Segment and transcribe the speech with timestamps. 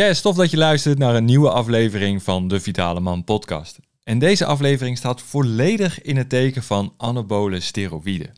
[0.00, 3.78] Yes, tof dat je luistert naar een nieuwe aflevering van de Vitale Man podcast.
[4.02, 8.32] En deze aflevering staat volledig in het teken van anabole steroïden.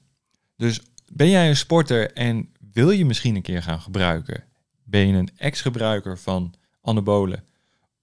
[0.56, 0.80] Dus
[1.12, 4.44] ben jij een sporter en wil je misschien een keer gaan gebruiken?
[4.84, 7.44] Ben je een ex-gebruiker van anabolen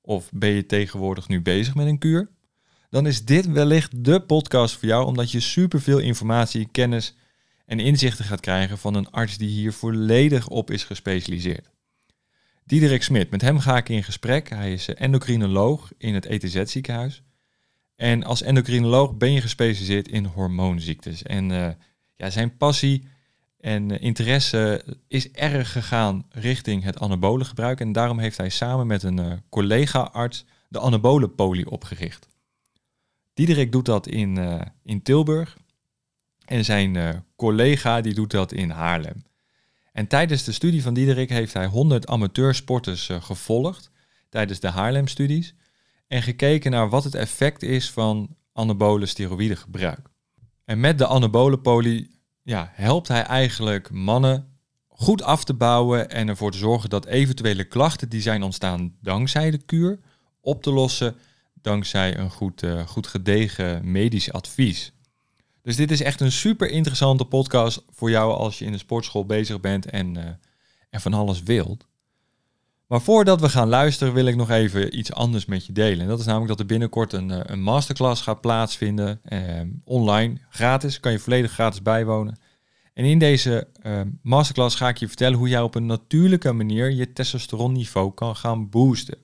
[0.01, 2.29] of ben je tegenwoordig nu bezig met een kuur?
[2.89, 7.15] Dan is dit wellicht de podcast voor jou omdat je superveel informatie, kennis
[7.65, 11.69] en inzichten gaat krijgen van een arts die hier volledig op is gespecialiseerd.
[12.69, 14.49] Diederik Smit, met hem ga ik in gesprek.
[14.49, 17.23] Hij is endocrinoloog in het ETZ ziekenhuis.
[17.95, 21.23] En als endocrinoloog ben je gespecialiseerd in hormoonziektes.
[21.23, 21.69] En uh,
[22.15, 23.07] ja, zijn passie
[23.59, 27.79] en uh, interesse is erg gegaan richting het anabole gebruik.
[27.79, 32.27] En daarom heeft hij samen met een uh, collega-arts de anabolenpolie opgericht.
[33.33, 35.57] Diederik doet dat in, in Tilburg.
[36.45, 39.23] En zijn collega die doet dat in Haarlem.
[39.93, 43.91] En tijdens de studie van Diederik heeft hij 100 amateursporters uh, gevolgd
[44.29, 45.53] tijdens de Haarlem-studies
[46.07, 50.09] en gekeken naar wat het effect is van anabole steroïdegebruik.
[50.65, 56.51] En met de anabolenpolie ja, helpt hij eigenlijk mannen goed af te bouwen en ervoor
[56.51, 59.99] te zorgen dat eventuele klachten die zijn ontstaan dankzij de kuur
[60.41, 61.15] op te lossen
[61.61, 64.93] dankzij een goed, uh, goed gedegen medisch advies.
[65.61, 69.25] Dus dit is echt een super interessante podcast voor jou als je in de sportschool
[69.25, 70.23] bezig bent en, uh,
[70.89, 71.87] en van alles wilt.
[72.87, 75.99] Maar voordat we gaan luisteren wil ik nog even iets anders met je delen.
[75.99, 79.21] En dat is namelijk dat er binnenkort een, uh, een masterclass gaat plaatsvinden.
[79.29, 82.39] Uh, online, gratis, kan je volledig gratis bijwonen.
[82.93, 83.67] En in deze
[84.21, 88.69] masterclass ga ik je vertellen hoe jij op een natuurlijke manier je testosteronniveau kan gaan
[88.69, 89.17] boosten.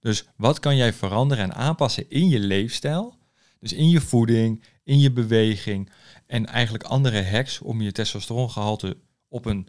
[0.00, 3.16] Dus wat kan jij veranderen en aanpassen in je leefstijl?
[3.62, 5.90] Dus in je voeding, in je beweging
[6.26, 8.96] en eigenlijk andere hacks om je testosterongehalte
[9.28, 9.68] op een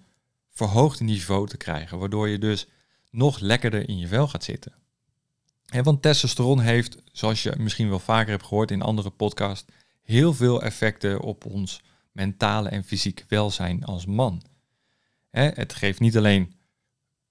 [0.49, 2.67] verhoogd niveau te krijgen, waardoor je dus
[3.11, 4.73] nog lekkerder in je vel gaat zitten.
[5.65, 9.71] En want testosteron heeft, zoals je misschien wel vaker hebt gehoord in andere podcasts,
[10.01, 11.81] heel veel effecten op ons
[12.11, 14.43] mentale en fysieke welzijn als man.
[15.29, 16.55] Het geeft niet alleen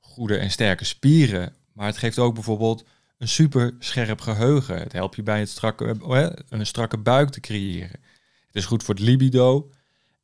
[0.00, 2.84] goede en sterke spieren, maar het geeft ook bijvoorbeeld
[3.22, 4.78] een super scherp geheugen.
[4.78, 8.00] Het helpt je bij het strakke, eh, een strakke buik te creëren.
[8.46, 9.70] Het is goed voor het libido.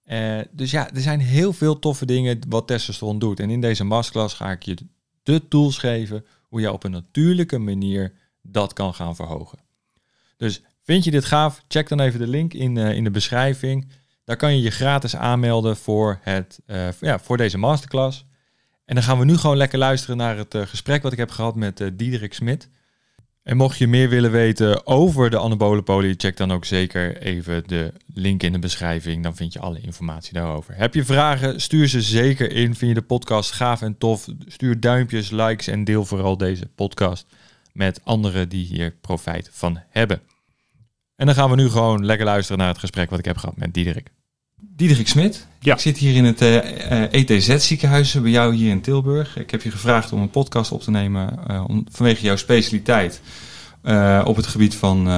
[0.07, 3.41] Uh, dus ja, er zijn heel veel toffe dingen wat testosteron doet.
[3.41, 4.77] En in deze masterclass ga ik je
[5.23, 9.59] de tools geven hoe je op een natuurlijke manier dat kan gaan verhogen.
[10.37, 11.63] Dus vind je dit gaaf?
[11.69, 13.89] Check dan even de link in, uh, in de beschrijving.
[14.25, 16.61] Daar kan je je gratis aanmelden voor, het,
[17.01, 18.25] ja, voor deze masterclass.
[18.85, 21.55] En dan gaan we nu gewoon lekker luisteren naar het gesprek wat ik heb gehad
[21.55, 22.69] met Diederik Smit.
[23.49, 27.93] En mocht je meer willen weten over de anabolenpolie, check dan ook zeker even de
[28.15, 29.23] link in de beschrijving.
[29.23, 30.77] Dan vind je alle informatie daarover.
[30.77, 31.61] Heb je vragen?
[31.61, 32.75] Stuur ze zeker in.
[32.75, 34.29] Vind je de podcast gaaf en tof?
[34.47, 37.27] Stuur duimpjes, likes en deel vooral deze podcast
[37.73, 40.21] met anderen die hier profijt van hebben.
[41.17, 43.57] En dan gaan we nu gewoon lekker luisteren naar het gesprek wat ik heb gehad
[43.57, 44.11] met Diederik.
[44.61, 45.75] Diederik Smit, ja.
[45.75, 49.39] ik zit hier in het uh, uh, ETZ-ziekenhuis bij jou hier in Tilburg.
[49.39, 51.39] Ik heb je gevraagd om een podcast op te nemen
[51.69, 53.21] om, vanwege jouw specialiteit
[54.25, 55.09] op het gebied van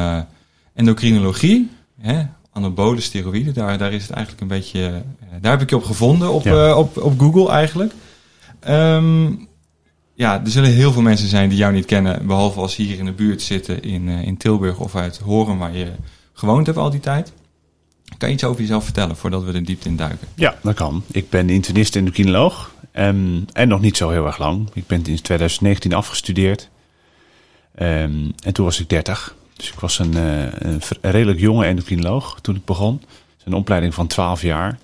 [0.75, 1.71] endocrinologie.
[2.00, 5.03] Hè, anabole steroïden, daar, daar is het eigenlijk een beetje...
[5.41, 6.75] daar heb ik je op gevonden op, ja.
[6.75, 7.93] op, op Google eigenlijk.
[8.69, 9.49] Um,
[10.15, 13.05] ja, er zullen heel veel mensen zijn die jou niet kennen, behalve als hier in
[13.05, 15.91] de buurt zitten in, in Tilburg of uit Horen waar je
[16.33, 17.33] gewoond hebt al die tijd.
[18.20, 20.28] Kan je iets over jezelf vertellen voordat we de diepte in duiken?
[20.34, 21.03] Ja, dat kan.
[21.10, 22.75] Ik ben internist en endocrinoloog.
[22.91, 24.69] En, en nog niet zo heel erg lang.
[24.72, 26.69] Ik ben in 2019 afgestudeerd.
[27.78, 29.34] Um, en toen was ik 30.
[29.56, 32.94] Dus ik was een, uh, een redelijk jonge endocrinoloog toen ik begon.
[33.00, 34.78] Het is een opleiding van 12 jaar.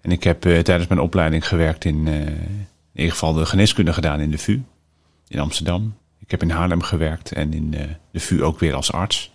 [0.00, 2.58] En ik heb uh, tijdens mijn opleiding gewerkt in, uh, in
[2.94, 4.62] ieder geval de geneeskunde gedaan in de VU
[5.28, 5.94] in Amsterdam.
[6.18, 7.70] Ik heb in Haarlem gewerkt en in
[8.10, 9.30] de VU ook weer als arts.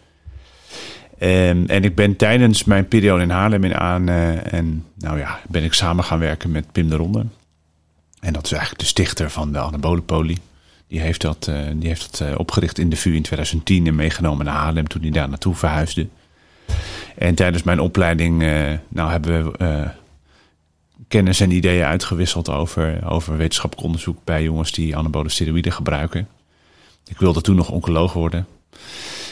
[1.24, 5.40] Um, en ik ben tijdens mijn periode in Haarlem in aan uh, en nou ja,
[5.48, 7.26] ben ik samen gaan werken met Pim de Ronde.
[8.20, 10.38] En dat is eigenlijk de stichter van de anabolenpolie.
[10.88, 13.96] Die heeft dat, uh, die heeft dat uh, opgericht in de VU in 2010 en
[13.96, 16.08] meegenomen naar Haarlem toen hij daar naartoe verhuisde.
[17.16, 18.40] En tijdens mijn opleiding
[18.88, 19.90] nou, hebben we
[21.08, 26.28] kennis en ideeën uitgewisseld over, over wetenschappelijk onderzoek bij jongens die anabole steroïden gebruiken.
[27.08, 28.48] Ik wilde toen nog oncoloog worden.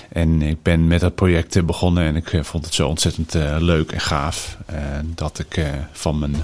[0.09, 3.91] En ik ben met dat project begonnen en ik vond het zo ontzettend uh, leuk
[3.91, 4.57] en gaaf.
[5.15, 6.35] Dat ik van mijn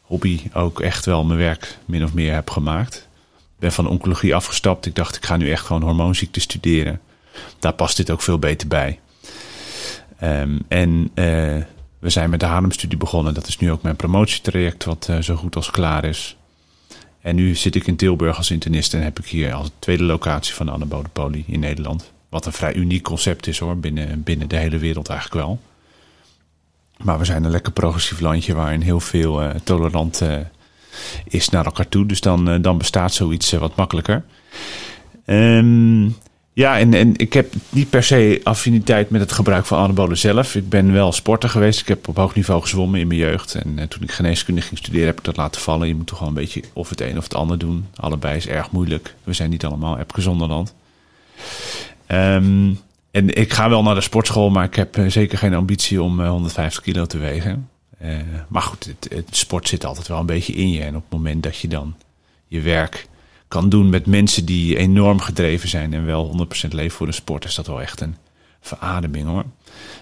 [0.00, 3.08] hobby ook echt wel mijn werk min of meer heb gemaakt.
[3.36, 4.86] Ik ben van oncologie afgestapt.
[4.86, 7.00] Ik dacht, ik ga nu echt gewoon hormoonziekte studeren.
[7.58, 8.98] Daar past dit ook veel beter bij.
[10.22, 11.10] Um, en
[11.98, 13.34] we zijn met de Haarlem-studie begonnen.
[13.34, 16.36] Dat is nu ook mijn promotietraject, wat zo goed als klaar is.
[17.20, 20.54] En nu zit ik in Tilburg als internist en heb ik hier als tweede locatie
[20.54, 22.12] van de anabole poli in Nederland.
[22.28, 25.60] Wat een vrij uniek concept is hoor, binnen, binnen de hele wereld eigenlijk wel.
[26.96, 30.36] Maar we zijn een lekker progressief landje waarin heel veel uh, tolerant uh,
[31.24, 32.06] is naar elkaar toe.
[32.06, 34.24] Dus dan, uh, dan bestaat zoiets wat makkelijker.
[35.26, 36.16] Um,
[36.52, 40.54] ja, en, en ik heb niet per se affiniteit met het gebruik van anabolen zelf.
[40.54, 41.80] Ik ben wel sporter geweest.
[41.80, 43.54] Ik heb op hoog niveau gezwommen in mijn jeugd.
[43.54, 45.88] En toen ik geneeskunde ging studeren heb ik dat laten vallen.
[45.88, 47.86] Je moet toch wel een beetje of het een of het ander doen.
[47.94, 49.14] Allebei is erg moeilijk.
[49.24, 50.20] We zijn niet allemaal Epke
[52.08, 56.02] Um, en ik ga wel naar de sportschool, maar ik heb eh, zeker geen ambitie
[56.02, 57.68] om 150 eh, kilo te wegen.
[58.02, 58.16] Uh,
[58.48, 60.82] maar goed, het, het, sport zit altijd wel een beetje in je.
[60.82, 61.94] En op het moment dat je dan
[62.46, 63.08] je werk
[63.48, 67.44] kan doen met mensen die enorm gedreven zijn en wel 100% leven voor de sport,
[67.44, 68.16] is dat wel echt een
[68.60, 69.44] verademing hoor.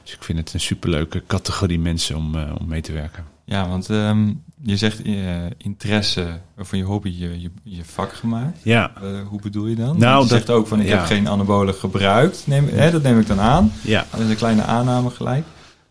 [0.02, 3.35] Dus ik vind het een superleuke categorie mensen om, om mee te werken.
[3.48, 8.58] Ja, want um, je zegt uh, interesse van je hobby je, je, je vak gemaakt.
[8.62, 8.92] Ja.
[9.02, 9.98] Uh, hoe bedoel je dan?
[9.98, 10.96] Nou, je zegt ook van ik ja.
[10.96, 12.42] heb geen anabolen gebruikt.
[12.46, 13.72] Neem, hè, dat neem ik dan aan.
[13.80, 14.06] Ja.
[14.10, 15.44] Dat is een kleine aanname gelijk.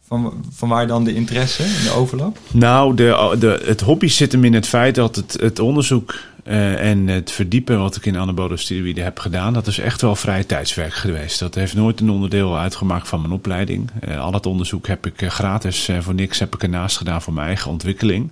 [0.07, 2.37] Van, van waar dan de interesse en de overlap?
[2.51, 6.15] Nou, de, de, het hobby zit hem in het feit dat het, het onderzoek
[6.47, 10.15] uh, en het verdiepen wat ik in anabole steroïden heb gedaan, dat is echt wel
[10.15, 11.39] vrije tijdswerk geweest.
[11.39, 13.89] Dat heeft nooit een onderdeel uitgemaakt van mijn opleiding.
[14.07, 17.33] Uh, al het onderzoek heb ik uh, gratis voor niks heb ik ernaast gedaan voor
[17.33, 18.29] mijn eigen ontwikkeling.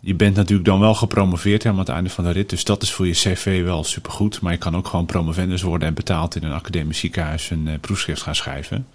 [0.00, 2.92] Je bent natuurlijk dan wel gepromoveerd aan het einde van de rit, dus dat is
[2.92, 4.40] voor je cv wel supergoed.
[4.40, 8.22] Maar je kan ook gewoon promovendus worden en betaald in een academisch ziekenhuis een proefschrift
[8.22, 8.86] gaan schrijven.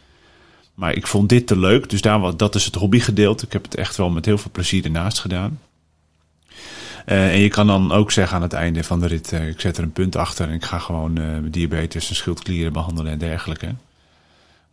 [0.74, 3.46] Maar ik vond dit te leuk, dus daar, dat is het hobbygedeelte.
[3.46, 5.60] Ik heb het echt wel met heel veel plezier ernaast gedaan.
[7.10, 9.60] Uh, en je kan dan ook zeggen aan het einde van de rit, uh, ik
[9.60, 13.18] zet er een punt achter en ik ga gewoon uh, diabetes en schildklieren behandelen en
[13.18, 13.76] dergelijke.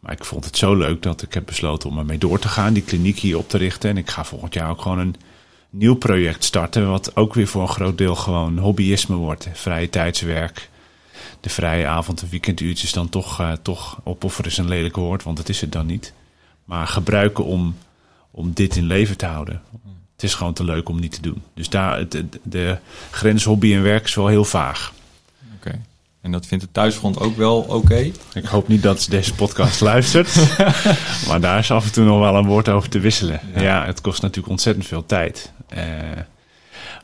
[0.01, 2.73] Maar ik vond het zo leuk dat ik heb besloten om ermee door te gaan,
[2.73, 3.91] die kliniek hier op te richten.
[3.91, 5.17] En ik ga volgend jaar ook gewoon een
[5.71, 9.49] nieuw project starten, wat ook weer voor een groot deel gewoon hobbyisme wordt.
[9.53, 10.69] Vrije tijdswerk,
[11.41, 15.49] de vrije avond- en weekenduurtjes dan toch, toch opofferen is een lelijk woord, want dat
[15.49, 16.13] is het dan niet.
[16.65, 17.77] Maar gebruiken om,
[18.31, 19.63] om dit in leven te houden.
[20.17, 21.43] Het is gewoon te leuk om niet te doen.
[21.55, 22.79] Dus daar, de, de
[23.11, 24.93] grens hobby en werk is wel heel vaag.
[25.57, 25.69] Oké.
[25.69, 25.81] Okay.
[26.21, 27.73] En dat vindt het thuisfront ook wel oké?
[27.73, 28.13] Okay?
[28.35, 30.35] Ik hoop niet dat ze deze podcast luistert.
[31.29, 33.41] maar daar is af en toe nog wel een woord over te wisselen.
[33.55, 35.53] Ja, ja het kost natuurlijk ontzettend veel tijd.
[35.75, 35.81] Uh,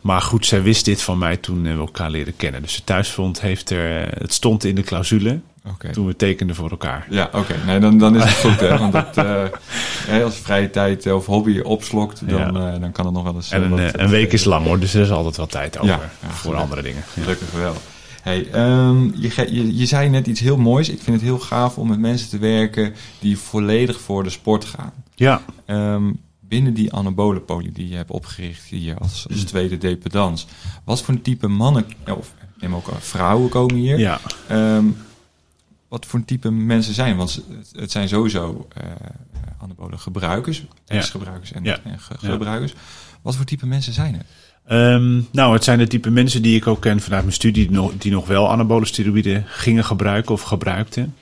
[0.00, 2.62] maar goed, zij wist dit van mij toen we elkaar leren kennen.
[2.62, 4.08] Dus het thuisfront heeft er...
[4.18, 5.40] Het stond in de clausule.
[5.68, 5.92] Okay.
[5.92, 7.06] Toen we tekenden voor elkaar.
[7.10, 7.36] Ja, oké.
[7.36, 7.56] Okay.
[7.66, 8.60] Nee, dan, dan is het goed.
[8.60, 8.78] Hè?
[8.78, 12.74] Want dat, uh, als vrije tijd of hobby opslokt, dan, ja.
[12.74, 13.50] uh, dan kan het nog wel eens...
[13.50, 15.90] En een, wat, een week is lang hoor, dus er is altijd wel tijd over
[15.90, 17.02] ja, ja, voor andere dingen.
[17.02, 17.74] Gelukkig wel.
[18.22, 20.88] Hey, um, je, je, je zei net iets heel moois.
[20.88, 24.64] Ik vind het heel gaaf om met mensen te werken die volledig voor de sport
[24.64, 24.92] gaan.
[25.14, 25.42] Ja.
[25.66, 30.46] Um, binnen die anabole poli die je hebt opgericht hier als, als tweede dependans.
[30.84, 31.86] Wat voor een type mannen,
[32.16, 33.98] of neem ook vrouwen komen hier.
[33.98, 34.20] Ja.
[34.50, 34.96] Um,
[35.92, 37.16] wat voor type mensen zijn.
[37.16, 37.42] Want
[37.72, 38.90] het zijn sowieso uh,
[39.58, 41.78] anabole gebruikers, ex-gebruikers en, ja.
[41.84, 42.74] en ge gebruikers.
[43.22, 44.26] Wat voor type mensen zijn het?
[44.70, 47.76] Um, nou, het zijn de type mensen die ik ook ken vanuit mijn studie, die
[47.76, 51.14] nog, die nog wel anabole steroïden gingen gebruiken of gebruikten.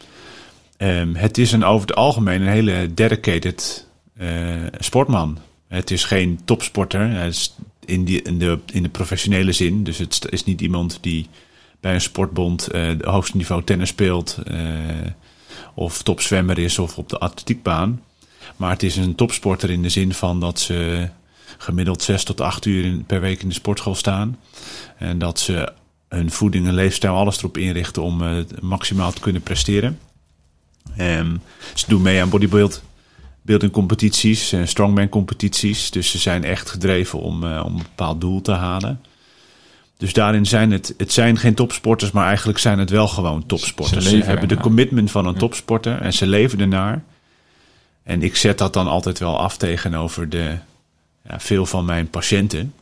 [0.79, 3.87] Um, het is een over het algemeen een hele dedicated
[4.21, 4.29] uh,
[4.79, 5.39] sportman.
[5.69, 9.85] Het is geen topsporter is in, die, in, de, in de professionele zin.
[9.85, 11.29] Dus het is niet iemand die
[11.81, 14.39] bij een sportbond uh, de hoogste niveau tennis speelt.
[14.51, 14.59] Uh,
[15.75, 18.03] of topzwemmer is of op de atletiekbaan.
[18.57, 21.09] Maar het is een topsporter in de zin van dat ze
[21.59, 24.39] gemiddeld zes tot acht uur in, per week in de sportschool staan.
[24.99, 25.73] En dat ze
[26.09, 29.99] hun voeding en leefstijl alles erop inrichten om uh, maximaal te kunnen presteren.
[31.75, 32.83] Ze doen mee aan bodybuild
[33.43, 35.91] building competities, uh, strongman competities.
[35.91, 39.01] Dus ze zijn echt gedreven om, om een bepaald doel te halen.
[40.01, 44.05] Dus daarin zijn het, het zijn geen topsporters, maar eigenlijk zijn het wel gewoon topsporters.
[44.05, 47.03] Ze, ze hebben de commitment van een topsporter en ze leven ernaar.
[48.03, 50.57] En ik zet dat dan altijd wel af tegenover de,
[51.29, 52.75] ja, veel van mijn patiënten.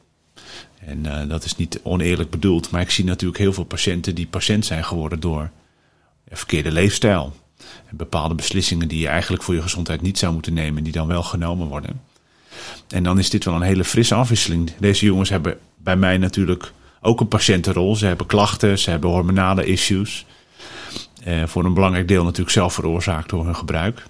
[0.85, 4.27] En uh, dat is niet oneerlijk bedoeld, maar ik zie natuurlijk heel veel patiënten die
[4.27, 5.51] patiënt zijn geworden door
[6.29, 7.37] ja, verkeerde leefstijl.
[7.87, 11.07] En bepaalde beslissingen die je eigenlijk voor je gezondheid niet zou moeten nemen, die dan
[11.07, 12.01] wel genomen worden.
[12.89, 14.71] En dan is dit wel een hele frisse afwisseling.
[14.79, 16.73] Deze jongens hebben bij mij natuurlijk
[17.09, 17.97] ook een patiëntenrol.
[17.97, 20.27] Ze hebben klachten, ze hebben hormonale issues.
[21.27, 24.03] Uh, voor een belangrijk deel natuurlijk zelf veroorzaakt door hun gebruik.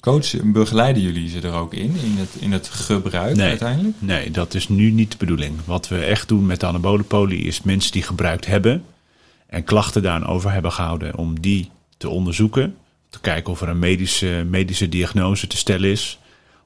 [0.00, 3.96] Coachen, begeleiden jullie ze er ook in, in het, in het gebruik nee, uiteindelijk?
[3.98, 5.56] Nee, dat is nu niet de bedoeling.
[5.64, 8.84] Wat we echt doen met de anabolenpolie is mensen die gebruikt hebben
[9.46, 12.76] en klachten daarover hebben gehouden, om die te onderzoeken.
[13.08, 16.18] Te kijken of er een medische, medische diagnose te stellen is.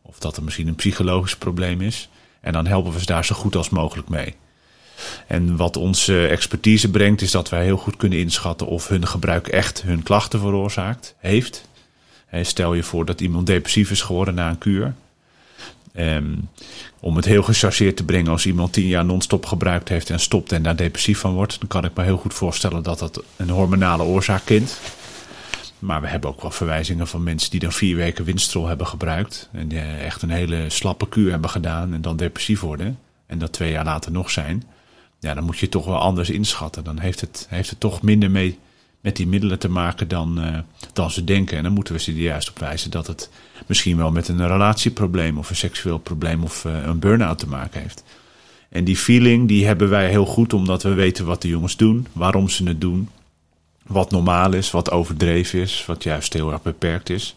[0.03, 2.09] Of dat er misschien een psychologisch probleem is.
[2.41, 4.35] En dan helpen we ze daar zo goed als mogelijk mee.
[5.27, 9.49] En wat onze expertise brengt, is dat wij heel goed kunnen inschatten of hun gebruik
[9.49, 11.69] echt hun klachten veroorzaakt heeft.
[12.43, 14.95] Stel je voor dat iemand depressief is geworden na een kuur.
[15.97, 16.49] Um,
[17.01, 20.53] om het heel gechargeerd te brengen, als iemand tien jaar non-stop gebruikt heeft en stopt
[20.53, 23.51] en daar depressief van wordt, dan kan ik me heel goed voorstellen dat dat een
[23.51, 24.81] hormonale oorzaak kent.
[25.79, 29.49] Maar we hebben ook wel verwijzingen van mensen die dan vier weken winstrol hebben gebruikt.
[29.53, 32.99] En die echt een hele slappe kuur hebben gedaan en dan depressief worden.
[33.27, 34.63] En dat twee jaar later nog zijn.
[35.23, 36.85] Ja, dan moet je toch wel anders inschatten.
[36.85, 38.59] Dan heeft het, heeft het toch minder mee
[39.01, 40.59] met die middelen te maken dan, uh,
[40.93, 41.57] dan ze denken.
[41.57, 43.31] En dan moeten we ze er juist op wijzen dat het
[43.67, 47.81] misschien wel met een relatieprobleem of een seksueel probleem of uh, een burn-out te maken
[47.81, 48.05] heeft.
[48.69, 52.07] En die feeling die hebben wij heel goed omdat we weten wat de jongens doen,
[52.13, 53.09] waarom ze het doen,
[53.87, 57.37] wat normaal is, wat overdreven is, wat juist heel erg beperkt is.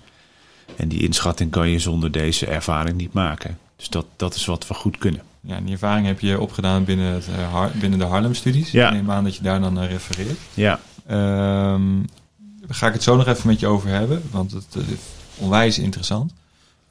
[0.76, 3.58] En die inschatting kan je zonder deze ervaring niet maken.
[3.76, 5.22] Dus dat, dat is wat we goed kunnen.
[5.46, 8.72] Ja, die ervaring heb je opgedaan binnen, het, uh, binnen de Harlem-studies.
[8.72, 8.88] Ja.
[8.88, 10.40] Ik neem aan dat je daar dan naar refereert.
[10.54, 10.80] Ja.
[11.12, 12.06] Um,
[12.38, 14.98] daar ga ik het zo nog even met je over hebben, want het is
[15.38, 16.34] onwijs interessant.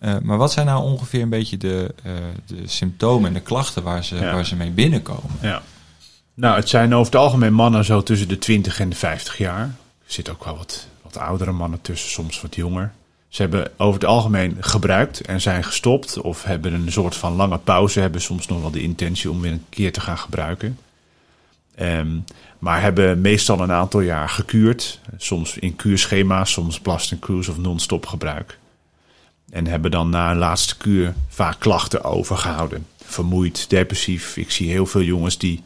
[0.00, 2.12] Uh, maar wat zijn nou ongeveer een beetje de, uh,
[2.46, 5.30] de symptomen en de klachten waar ze, waar ze mee binnenkomen?
[5.40, 5.62] Ja.
[6.34, 9.62] Nou, het zijn over het algemeen mannen zo tussen de 20 en de 50 jaar.
[10.06, 12.92] Er zitten ook wel wat, wat oudere mannen tussen, soms wat jonger.
[13.34, 17.58] Ze hebben over het algemeen gebruikt en zijn gestopt of hebben een soort van lange
[17.58, 20.78] pauze, hebben soms nog wel de intentie om weer een keer te gaan gebruiken.
[21.80, 22.24] Um,
[22.58, 25.00] maar hebben meestal een aantal jaar gekuurd.
[25.16, 28.58] Soms in kuurschema's, soms blast and cruise of non-stop gebruik.
[29.50, 32.86] En hebben dan na een laatste kuur vaak klachten overgehouden.
[33.04, 34.36] Vermoeid, depressief.
[34.36, 35.62] Ik zie heel veel jongens die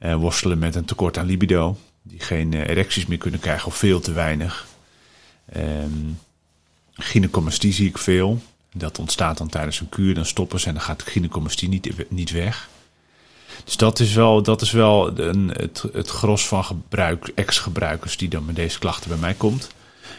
[0.00, 1.76] uh, worstelen met een tekort aan libido.
[2.02, 4.66] Die geen uh, erecties meer kunnen krijgen of veel te weinig.
[5.56, 6.18] Um,
[6.94, 8.42] gynecomastie zie ik veel.
[8.72, 10.14] Dat ontstaat dan tijdens een kuur.
[10.14, 12.68] Dan stoppen ze en dan gaat de gynecomastie niet, niet weg.
[13.64, 18.28] Dus dat is wel, dat is wel een, het, het gros van gebruik, ex-gebruikers die
[18.28, 19.68] dan met deze klachten bij mij komt.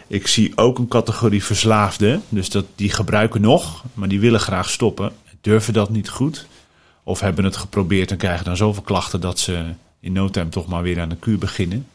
[0.08, 2.24] Ik zie ook een categorie verslaafden.
[2.30, 5.14] Dus dat, die gebruiken nog, maar die willen graag stoppen.
[5.42, 6.48] Durven dat niet goed.
[7.04, 10.68] Of hebben het geprobeerd en krijgen dan zoveel klachten dat ze in no time toch
[10.68, 11.88] maar weer aan de kuur beginnen.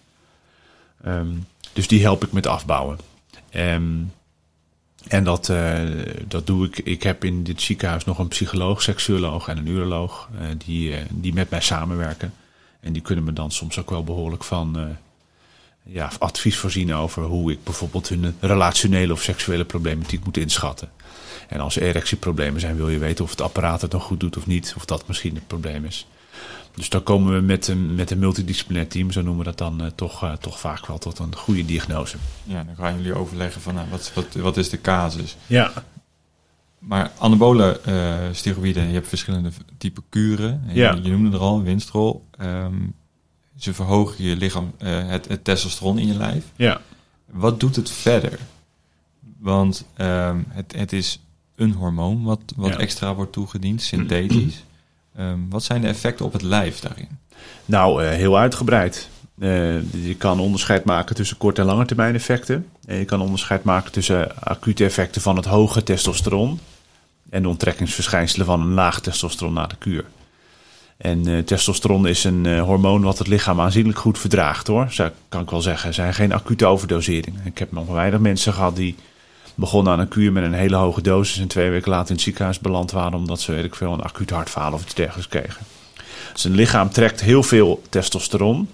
[1.06, 2.99] Um, dus die help ik met afbouwen.
[3.54, 4.12] Um,
[5.09, 5.80] en dat, uh,
[6.28, 6.78] dat doe ik.
[6.78, 10.97] Ik heb in dit ziekenhuis nog een psycholoog, seksuoloog en een uroloog uh, die, uh,
[11.11, 12.33] die met mij samenwerken.
[12.80, 14.97] En die kunnen me dan soms ook wel behoorlijk van
[15.83, 20.90] ja, advies voorzien over hoe ik bijvoorbeeld hun relationele of seksuele problematiek moet inschatten.
[21.49, 24.37] En als er erectieproblemen zijn, wil je weten of het apparaat het nog goed doet
[24.37, 24.75] of niet.
[24.76, 26.07] Of dat misschien het probleem is.
[26.80, 29.84] Dus dan komen we met een, met een multidisciplinair team, zo noemen we dat dan,
[29.84, 32.16] uh, toch, uh, toch vaak wel tot een goede diagnose.
[32.44, 35.37] Ja, dan gaan jullie overleggen van nou, wat, wat, wat is de casus.
[35.46, 35.72] Ja.
[36.78, 40.62] Maar anabole uh, steroïden, je hebt verschillende type kuren.
[40.72, 40.94] Ja.
[40.94, 42.25] Je, je, noemde er al, winstrol.
[42.40, 42.94] Um,
[43.56, 46.44] ze verhogen je lichaam, het, het, testosteron in je lijf.
[46.56, 46.80] Ja.
[47.26, 48.38] Wat doet het verder?
[49.38, 51.20] Want um, het, het is
[51.54, 52.78] een hormoon wat, wat ja.
[52.78, 54.64] extra wordt toegediend, synthetisch.
[55.19, 57.09] Um, wat zijn de effecten op het lijf daarin?
[57.64, 59.09] Nou, uh, heel uitgebreid.
[59.38, 62.67] Uh, je kan onderscheid maken tussen korte en lange termijn effecten.
[62.87, 66.61] En je kan onderscheid maken tussen acute effecten van het hoge testosteron
[67.31, 70.05] en de onttrekkingsverschijnselen van een laag testosteron na de kuur.
[70.97, 74.87] En uh, testosteron is een hormoon wat het lichaam aanzienlijk goed verdraagt hoor.
[74.90, 75.88] Zo kan ik wel zeggen.
[75.88, 77.40] Er zijn geen acute overdoseringen.
[77.45, 78.97] Ik heb nog weinig mensen gehad die
[79.54, 82.25] begonnen aan een kuur met een hele hoge dosis en twee weken later in het
[82.25, 85.62] ziekenhuis beland waren omdat ze weet veel een acuut hartfalen of iets dergelijks kregen.
[86.35, 88.69] Zijn lichaam trekt heel veel testosteron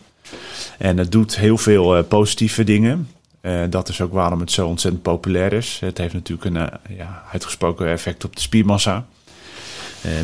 [0.79, 3.11] en het doet heel veel uh, positieve dingen.
[3.43, 5.79] Uh, dat is ook waarom het zo ontzettend populair is.
[5.81, 9.07] Het heeft natuurlijk een uh, ja, uitgesproken effect op de spiermassa.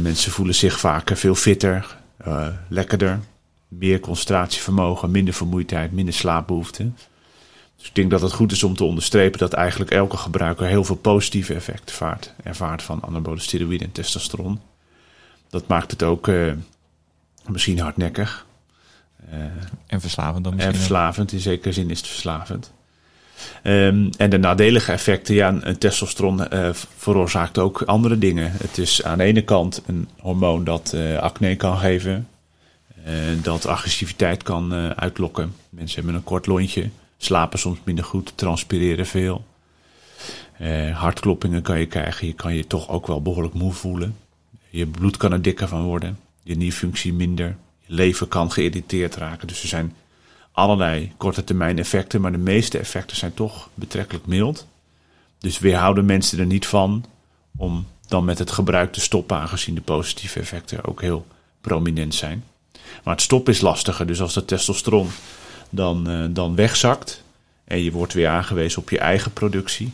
[0.03, 1.97] mensen voelen zich vaak veel fitter,
[2.69, 3.21] lekkerder,
[3.69, 6.97] meer concentratievermogen, minder vermoeidheid, minder slaapbehoeften.
[7.83, 10.85] Dus ik denk dat het goed is om te onderstrepen dat eigenlijk elke gebruiker heel
[10.85, 14.61] veel positieve effecten ervaart, ervaart van anabole steroïden en testosteron.
[15.51, 16.53] Dat maakt het ook uh,
[17.47, 18.47] misschien hardnekkig.
[19.33, 19.39] Uh,
[19.87, 20.73] en verslavend dan misschien?
[20.73, 22.73] En verslavend, in zekere zin is het verslavend.
[23.63, 28.53] Um, en de nadelige effecten, ja, een testosteron uh, veroorzaakt ook andere dingen.
[28.53, 32.29] Het is aan de ene kant een hormoon dat acne kan geven,
[33.43, 35.55] dat agressiviteit kan uitlokken.
[35.69, 36.91] Mensen hebben een kort lontje
[37.25, 39.45] slapen soms minder goed, transpireren veel.
[40.61, 42.27] Uh, hartkloppingen kan je krijgen.
[42.27, 44.17] Je kan je toch ook wel behoorlijk moe voelen.
[44.71, 46.19] Je bloed kan er dikker van worden.
[46.43, 47.57] Je nierfunctie minder.
[47.79, 49.49] Je lever kan geïrriteerd raken.
[49.49, 49.95] Dus er zijn
[50.53, 52.21] allerlei korte termijn effecten.
[52.21, 54.67] Maar de meeste effecten zijn toch betrekkelijk mild.
[55.39, 57.05] Dus weerhouden mensen er niet van
[57.57, 59.37] om dan met het gebruik te stoppen.
[59.37, 61.27] Aangezien de positieve effecten ook heel
[61.61, 62.45] prominent zijn.
[63.05, 64.07] Maar het stoppen is lastiger.
[64.07, 65.09] Dus als de testosteron
[65.75, 67.23] dan, eh, dan wegzakt
[67.65, 69.93] en je wordt weer aangewezen op je eigen productie,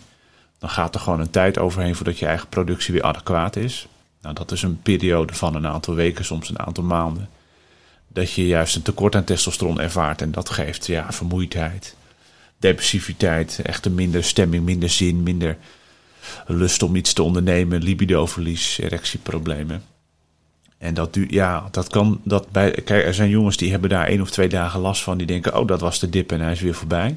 [0.58, 3.86] dan gaat er gewoon een tijd overheen voordat je eigen productie weer adequaat is.
[4.22, 7.28] Nou, dat is een periode van een aantal weken, soms een aantal maanden.
[8.08, 11.96] Dat je juist een tekort aan testosteron ervaart en dat geeft ja, vermoeidheid,
[12.58, 15.56] depressiviteit, echt minder stemming, minder zin, minder
[16.46, 19.82] lust om iets te ondernemen, libidoverlies, erectieproblemen.
[20.78, 22.20] En dat, du- ja, dat kan.
[22.24, 25.18] Dat bij, kijk, er zijn jongens die hebben daar één of twee dagen last van.
[25.18, 27.16] Die denken, oh, dat was de dip en hij is weer voorbij.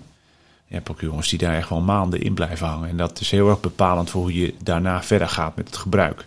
[0.68, 2.90] Je hebt ook jongens die daar echt wel maanden in blijven hangen.
[2.90, 6.26] En dat is heel erg bepalend voor hoe je daarna verder gaat met het gebruik.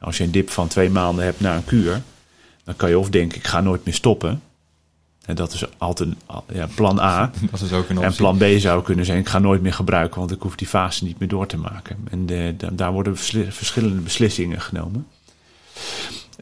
[0.00, 2.02] Als je een dip van twee maanden hebt na een kuur,
[2.64, 4.42] dan kan je of denken, ik ga nooit meer stoppen.
[5.26, 6.08] En dat is altijd
[6.52, 7.30] ja, plan A.
[7.50, 8.16] Dat is ook een En optie.
[8.16, 11.04] plan B zou kunnen zijn: ik ga nooit meer gebruiken, want ik hoef die fase
[11.04, 11.96] niet meer door te maken.
[12.10, 15.06] En de, da- daar worden verschillende beslissingen genomen.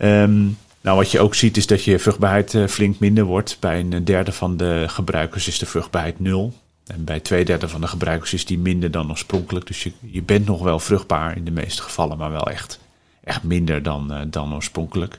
[0.01, 0.45] Ehm,
[0.81, 3.57] nou, wat je ook ziet is dat je vruchtbaarheid eh, flink minder wordt.
[3.61, 6.53] Bij een derde van de gebruikers is de vruchtbaarheid nul.
[6.87, 9.67] En bij twee derde van de gebruikers is die minder dan oorspronkelijk.
[9.67, 12.79] Dus je, je bent nog wel vruchtbaar in de meeste gevallen, maar wel echt,
[13.25, 15.19] echt minder dan, eh, dan oorspronkelijk.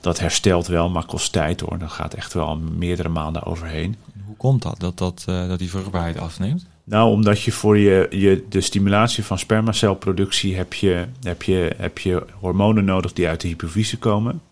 [0.00, 1.78] Dat herstelt wel, maar kost tijd hoor.
[1.78, 3.96] Dat gaat echt wel meerdere maanden overheen.
[4.26, 6.66] Hoe komt dat, dat, dat, eh, dat die vruchtbaarheid afneemt?
[6.88, 11.98] Nou, omdat je voor je, je de stimulatie van spermacelproductie heb je, heb, je, heb
[11.98, 14.42] je hormonen nodig die uit de hypofyse komen.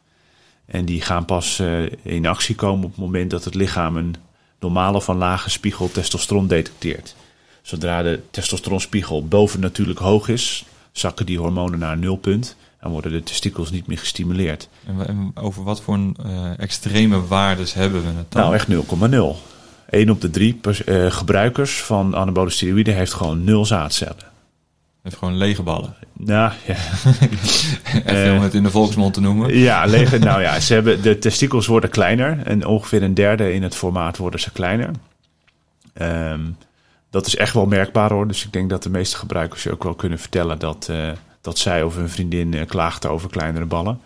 [0.67, 4.15] En die gaan pas eh, in actie komen op het moment dat het lichaam een
[4.61, 7.17] normale een lage spiegel testosteron detecteert.
[7.63, 13.13] Zodra de testosteronspiegel boven natuurlijk hoog is, zakken die hormonen naar een nulpunt en worden
[13.13, 14.69] de testikels niet meer gestimuleerd.
[15.07, 18.43] En, over wat voor een, eh, extreme waardes hebben we het dan?
[18.43, 19.56] Nou, echt 0,0.
[19.91, 24.17] 1 op de drie eh, gebruikers van anabole steroïden heeft gewoon nul zaadcellen.
[25.03, 25.95] heeft gewoon lege ballen.
[26.13, 26.77] Nou, ja,
[28.07, 29.59] Even om het in de volksmond te noemen.
[29.59, 32.43] Ja, lege, nou ja, ze hebben, de testikels worden kleiner.
[32.45, 34.91] En ongeveer een derde in het formaat worden ze kleiner.
[35.93, 36.41] Ehm,
[37.11, 38.29] dat is echt wel merkbaar hoor.
[38.29, 41.59] Dus ik denk dat de meeste gebruikers je ook wel kunnen vertellen dat, eh, dat
[41.59, 44.01] zij of hun vriendin eh, klaagt over kleinere ballen.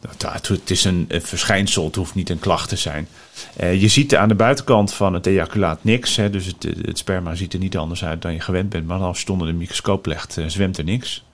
[0.00, 3.08] Dat, dat- het is een, een verschijnsel, het hoeft niet een klacht te zijn.
[3.56, 6.16] Eh, je ziet aan de buitenkant van het ejaculaat niks.
[6.16, 8.86] Hè, dus het, het sperma ziet er niet anders uit dan je gewend bent.
[8.86, 11.24] Maar als je het onder de microscoop legt, eh, zwemt er niks.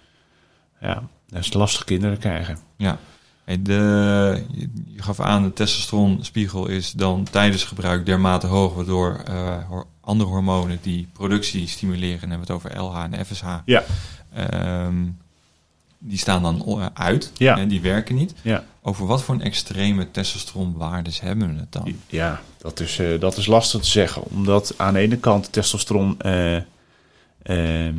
[0.80, 2.58] Ja, dat is lastig kinderen krijgen.
[2.76, 2.98] Ja.
[3.44, 9.56] Hey, de, je, gaf aan, de testosteronspiegel is dan tijdens gebruik dermate hoog, waardoor eh,
[10.00, 13.82] andere hormonen die productie stimuleren, dan hebben we het over LH en FSH, Ja.
[14.34, 14.94] ehm,
[16.04, 17.58] die staan dan uit Ja.
[17.58, 18.34] en die werken niet.
[18.42, 18.64] Ja.
[18.82, 21.94] Over wat voor een extreme testosteronwaardes hebben we het dan?
[22.06, 24.22] Ja, dat is, eh, dat is lastig te zeggen.
[24.22, 26.56] Omdat aan de ene kant testosteron eh,
[27.42, 27.94] ehm,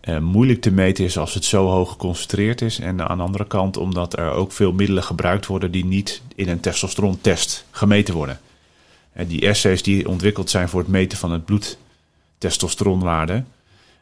[0.00, 2.78] eh, moeilijk te meten is als het zo hoog geconcentreerd is.
[2.78, 6.48] En aan de andere kant omdat er ook veel middelen gebruikt worden die niet in
[6.48, 8.40] een testosterontest gemeten worden.
[9.12, 13.44] En die assays die ontwikkeld zijn voor het meten van het bloedtestosteronwaarde,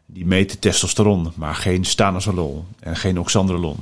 [0.06, 3.78] die meten testosteron, maar geen stanozolol en geen oxandrolon.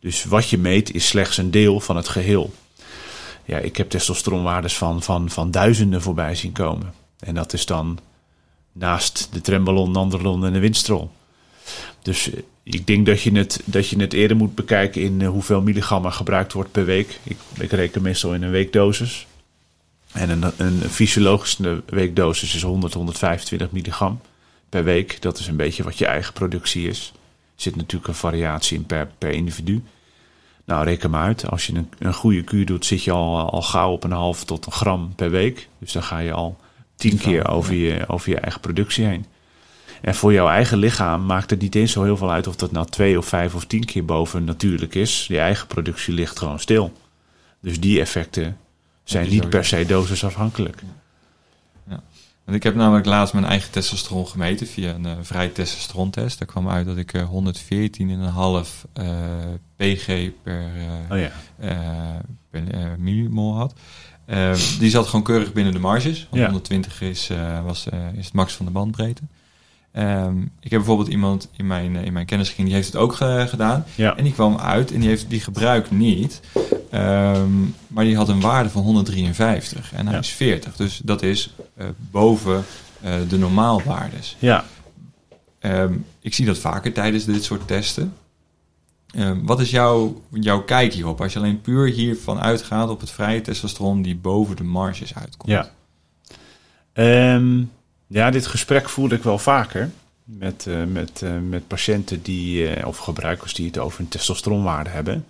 [0.00, 2.52] Dus wat je meet is slechts een deel van het geheel
[3.44, 6.94] ja, ik heb testosteronwaardes van, van, van duizenden voorbij zien komen.
[7.18, 7.98] En dat is dan
[8.72, 11.10] naast de trembolon, nandrolon en de winstrol.
[12.02, 15.28] Dus eh, ik denk dat je het, dat je het eerder moet bekijken in eh,
[15.28, 17.18] hoeveel milligram er gebruikt wordt per week.
[17.22, 19.26] Ik, ik reken meestal in een weekdosis.
[20.12, 24.20] En een, een fysiologische weekdosis is 100, 125 milligram
[24.72, 25.22] per week.
[25.22, 27.12] Dat is een beetje wat je eigen productie is.
[27.54, 29.82] Er zit natuurlijk een variatie in per, per individu.
[30.64, 31.50] Nou, reken maar uit.
[31.50, 34.44] Als je een, een goede kuur doet, zit je al, al gauw op een half
[34.44, 35.68] tot een gram per week.
[35.78, 36.58] Dus dan ga je al
[36.96, 39.26] tien keer over je, over je eigen productie heen.
[40.00, 42.72] En voor jouw eigen lichaam maakt het niet eens zo heel veel uit of dat
[42.72, 45.26] nou twee of vijf of tien keer boven natuurlijk is.
[45.28, 46.92] Je eigen productie ligt gewoon stil.
[47.60, 48.56] Dus die effecten
[49.04, 50.82] zijn niet per se dosisafhankelijk.
[52.44, 56.38] Want ik heb namelijk laatst mijn eigen testosteron gemeten via een eh, vrij testosterontest.
[56.38, 59.06] Daar kwam uit dat ik eh 114,5 eh
[59.76, 61.30] pg per, eh, Oh ja.
[61.58, 63.74] eh, per eh, millimol had.
[64.26, 66.26] Eh, die zat gewoon keurig binnen de marges.
[66.30, 66.44] Want Ja.
[66.46, 69.22] 120 is, eh, was, eh, is het max van de bandbreedte.
[69.92, 73.14] Ehm, ik heb bijvoorbeeld iemand in mijn, eh, in mijn kennisging die heeft het ook
[73.14, 73.84] ge- gedaan.
[73.94, 74.16] Ja.
[74.16, 76.40] En die kwam uit en die, heeft, die gebruikt niet.
[76.90, 77.50] Ehm,
[77.86, 80.20] maar die had een waarde van 153 en hij Ja.
[80.20, 80.76] is 40.
[80.76, 82.64] Dus dat is eh, boven
[83.00, 84.36] eh, de normaalwaardes.
[84.38, 84.64] Ja.
[85.58, 88.14] Ehm, ik zie dat vaker tijdens dit soort testen.
[89.42, 91.20] Wat is jouw, jouw kijk hierop?
[91.20, 95.50] Als je alleen puur hiervan uitgaat op het vrije testosteron die boven de marges uitkomt.
[95.52, 95.70] Ja.
[98.12, 99.90] Ja, dit gesprek voerde ik wel vaker
[100.24, 104.90] met, eh, met, eh, met patiënten die, eh, of gebruikers die het over een testosteronwaarde
[104.90, 105.24] hebben.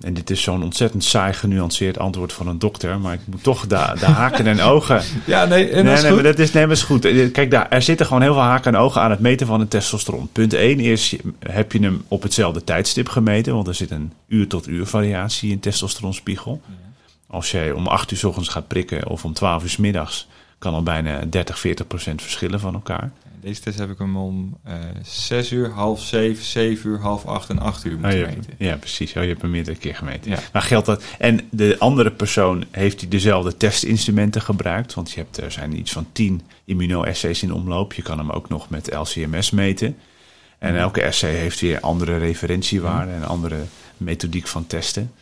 [0.00, 3.66] en dit is zo'n ontzettend saai genuanceerd antwoord van een dokter, maar ik moet toch
[3.66, 5.02] de, de haken en ogen.
[5.26, 7.30] Ja, nee, en nee, dat is nee, maar dat is, nee, maar is goed.
[7.32, 9.68] Kijk, daar, er zitten gewoon heel veel haken en ogen aan het meten van een
[9.68, 10.28] testosteron.
[10.32, 13.54] Punt 1 is, heb je hem op hetzelfde tijdstip gemeten?
[13.54, 16.60] Want er zit een uur tot uur variatie in testosteronspiegel.
[17.26, 20.28] Als jij om 8 uur 's ochtends gaat prikken of om 12 uur 's middags,
[20.60, 23.12] kan al bijna 30, 40 procent verschillen van elkaar.
[23.40, 27.48] Deze test heb ik hem om eh 6 uur, half 7, 7 uur, half 8
[27.50, 28.54] en 8 uur moeten hebt- meten.
[28.58, 29.16] ja, precies.
[29.16, 30.30] Oh, je hebt hem meerdere keer gemeten.
[30.30, 30.38] Ja.
[30.52, 31.02] Maar geldt dat?
[31.18, 34.94] En de andere persoon heeft die dezelfde testinstrumenten gebruikt.
[34.94, 37.92] Want je hebt, er zijn iets van 10 immunoassays in omloop.
[37.92, 39.96] Je kan hem ook nog met LCMS meten.
[40.58, 43.58] En elke assay heeft weer andere referentiewaarden en andere
[43.96, 45.12] methodiek van testen.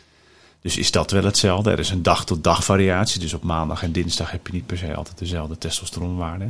[0.61, 1.71] Dus is dat wel hetzelfde?
[1.71, 3.19] Er is een dag-tot-dag variatie.
[3.19, 6.49] Dus op maandag en dinsdag heb je niet per se altijd dezelfde testosteronwaarde.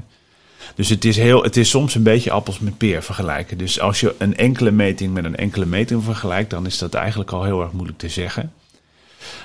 [0.75, 3.57] Dus het is, heel, het is soms een beetje appels met peer vergelijken.
[3.57, 7.31] Dus als je een enkele meting met een enkele meting vergelijkt, dan is dat eigenlijk
[7.31, 8.53] al heel erg moeilijk te zeggen.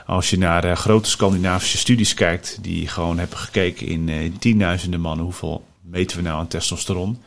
[0.06, 5.00] Als je naar eh, grote Scandinavische studies kijkt, die gewoon hebben gekeken in eh, tienduizenden
[5.00, 7.22] mannen, hoeveel meten we nou aan testosteron,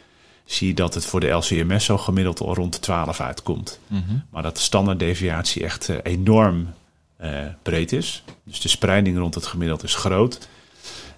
[0.45, 3.79] zie je dat het voor de LCMS zo gemiddeld al rond de 12 uitkomt.
[3.87, 4.01] Mhm.
[4.29, 6.73] Maar dat de standaarddeviatie echt eh, enorm
[7.63, 8.23] breed is.
[8.43, 10.47] Dus de spreiding rond het gemiddeld is groot.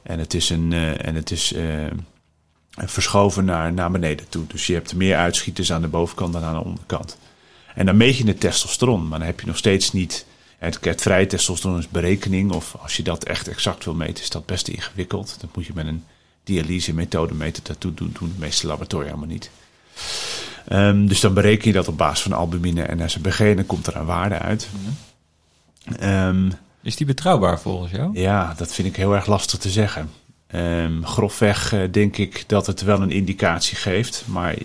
[0.04, 1.86] En het is, een, eh, en het is eh,
[2.72, 4.48] verschoven naar, naar beneden toe.
[4.48, 7.18] Dus je hebt meer uitschieters aan de bovenkant dan aan de onderkant.
[7.76, 10.26] En dan meet je het testosteron, maar dan heb je nog steeds niet...
[10.58, 14.30] Het, het vrije testosteron is berekening, of als je dat echt exact wil meten, is
[14.30, 15.38] dat best ingewikkeld.
[15.42, 16.04] Dat moet je met een
[16.44, 17.64] dialyse-methode meten.
[17.64, 19.50] Dat doen, doen de meeste laboratoria helemaal niet.
[20.68, 23.88] Ehm, dus dan bereken je dat op basis van albumine en SBG en dan komt
[23.88, 24.70] er een waarde uit.
[26.00, 26.50] Ehm,
[26.82, 28.20] Is die betrouwbaar volgens jou?
[28.20, 30.10] ja, dat vind ik heel erg lastig te zeggen.
[30.48, 34.56] Ehm, grofweg eh, denk ik dat het wel een indicatie geeft, maar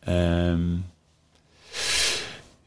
[0.00, 0.60] ehm,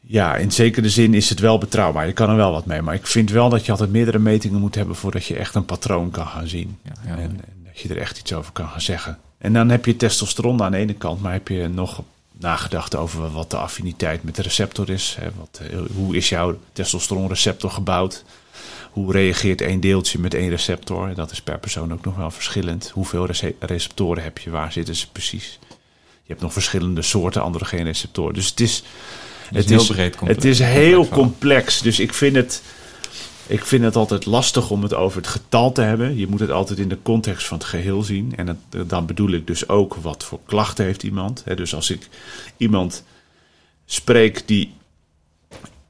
[0.00, 2.06] ja, in zekere zin is het wel betrouwbaar.
[2.06, 4.60] Je kan er wel wat mee, maar ik vind wel dat je altijd meerdere metingen
[4.60, 6.78] moet hebben voordat je echt een patroon kan gaan zien.
[6.82, 7.10] Ja, ja.
[7.16, 9.18] En, en dat je er echt iets over kan gaan zeggen.
[9.38, 12.02] En dan heb je testosteron aan de ene kant, maar heb je nog
[12.40, 15.16] nagedacht over wat de affiniteit met de receptor is.
[15.20, 15.28] Hè?
[15.38, 18.24] Wat, eh, hoe is jouw testosteronreceptor gebouwd?
[18.90, 21.14] Hoe reageert één deeltje met één receptor?
[21.14, 22.90] Dat is per persoon ook nog wel verschillend.
[22.94, 24.50] Hoeveel rece- receptoren heb je?
[24.50, 25.58] Waar zitten ze precies?
[26.22, 28.34] Je hebt nog verschillende soorten androgeenreceptoren.
[28.34, 28.82] Dus het is,
[29.54, 30.42] Het is heel breed complex.
[30.42, 31.80] het is heel complex.
[31.82, 32.62] Dus ik vind het.
[33.48, 36.16] Ik vind het altijd lastig om het over het getal te hebben.
[36.16, 38.32] Je moet het altijd in de context van het geheel zien.
[38.36, 41.44] En het- dan bedoel ik dus ook wat voor klachten heeft iemand.
[41.56, 42.08] Dus als ik
[42.56, 43.04] iemand
[43.86, 44.76] spreek die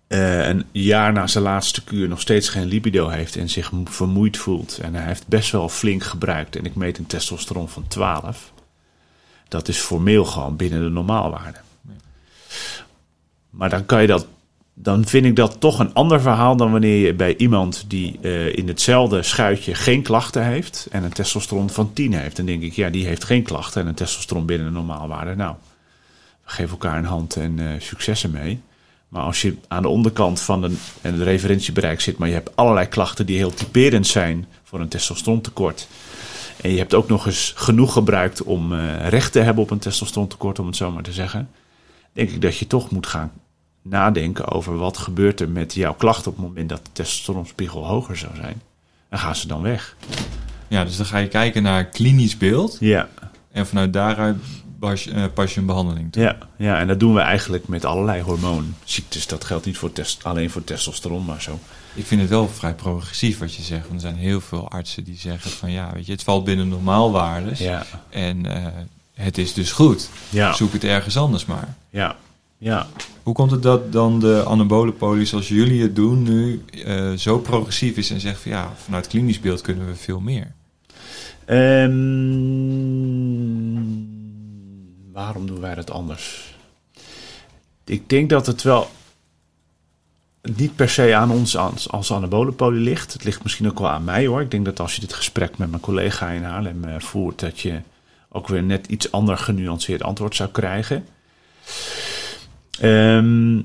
[0.07, 3.83] eh, een jaar na zijn laatste kuur nog steeds geen libido heeft en zich mo-
[3.85, 4.79] vermoeid voelt.
[4.83, 6.57] En hij heeft best wel flink gebruikt.
[6.57, 8.53] En ik meet een testosteron van 12.
[9.49, 11.59] Dat is formeel gewoon binnen de normaalwaarde.
[13.51, 14.27] Maar dan kan je dat.
[14.81, 18.57] Dan vind ik dat toch een ander verhaal dan wanneer je bij iemand die eh,
[18.57, 22.37] in hetzelfde schuitje geen klachten heeft en een testosteron van 10 heeft.
[22.37, 25.35] Dan denk ik, ja, die heeft geen klachten en een testosteron binnen de normaalwaarde.
[25.35, 25.55] Nou,
[26.45, 28.61] we geven elkaar een hand en eh, succes ermee.
[29.09, 30.62] Maar als je aan de onderkant van
[31.03, 35.88] een, referentiebereik zit, maar je hebt allerlei klachten die heel typerend zijn voor een testosterontekort.
[36.61, 39.79] En je hebt ook nog eens genoeg gebruikt om eh, recht te hebben op een
[39.79, 41.51] testosterontekort, om het zo maar te zeggen.
[42.12, 43.33] Denk ik dat je toch moet gaan
[43.83, 48.17] nadenken over wat gebeurt er met jouw klachten op het moment dat de testosteronspiegel hoger
[48.17, 48.62] zou zijn.
[49.09, 49.97] En gaan ze dan weg?
[50.69, 52.77] Ja, dus dan ga je kijken naar klinisch beeld.
[52.81, 53.09] Ja,
[53.53, 54.37] En vanuit daaruit
[54.79, 56.23] pas, eh, pas je een behandeling toe.
[56.23, 59.27] ja, ja, en dat doen we eigenlijk met allerlei hormoonziektes.
[59.27, 61.59] Dat geldt niet voor test, alleen voor testosteron, maar zo.
[61.95, 63.88] Ik vind het wel vrij progressief wat je zegt.
[63.88, 66.69] Want er zijn heel veel artsen die zeggen van ja, weet je, het valt binnen
[66.69, 67.59] normaalwaardes.
[67.59, 68.67] Ja, En eh,
[69.14, 70.09] het is dus goed.
[70.31, 71.75] ja, Zoek het ergens anders maar.
[71.91, 72.17] ja,
[72.59, 72.87] ja.
[73.23, 77.38] Hoe komt het dat dan de anabole poli zoals jullie het doen nu eh, zo
[77.38, 80.53] progressief is en zegt van ja, vanuit klinisch beeld kunnen we veel meer?
[81.44, 81.92] Ehm,
[85.12, 86.57] waarom doen wij dat anders?
[87.85, 88.90] Ik denk dat het wel
[90.42, 93.12] niet per se aan ons als, als anabolenpolie ligt.
[93.12, 94.40] Het ligt misschien ook wel aan mij hoor.
[94.40, 97.61] Ik denk dat als je dit gesprek met mijn collega in Haarlem eh, voert, dat
[97.61, 97.81] je
[98.29, 101.07] ook weer net iets ander genuanceerd antwoord zou krijgen.
[102.81, 103.61] Ehm,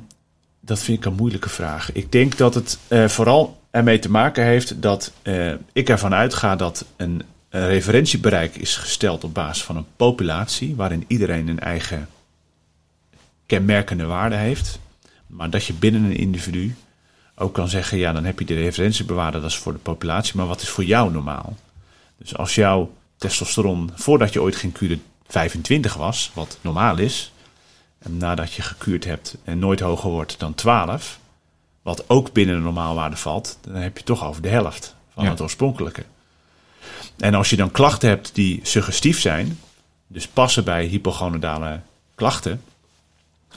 [0.60, 1.91] dat vind ik een moeilijke vraag.
[1.91, 6.56] Ik denk dat het eh, vooral ermee te maken heeft dat eh, ik ervan uitga
[6.56, 12.08] dat een, een referentiebereik is gesteld op basis van een populatie waarin iedereen een eigen
[13.45, 14.80] kenmerkende waarde heeft.
[15.28, 16.76] Maar dat je binnen een individu
[17.36, 20.47] ook kan zeggen, ja, dan heb je de referentiebewaarde, dat is voor de populatie, maar
[20.47, 21.58] wat is voor jou normaal?
[22.17, 27.33] Dus als jouw testosteron, voordat je ooit ging kuren, 25 was, wat normaal is,
[28.10, 31.20] nadat je gekuurd hebt en nooit hoger wordt dan 12,
[31.82, 35.30] wat ook binnen de normaalwaarde valt, dan heb je toch over de helft van Ja.
[35.30, 36.04] het oorspronkelijke.
[37.18, 39.60] En als je dan klachten hebt die suggestief zijn,
[40.08, 41.80] dus passen bij hypogonadale
[42.16, 42.62] klachten,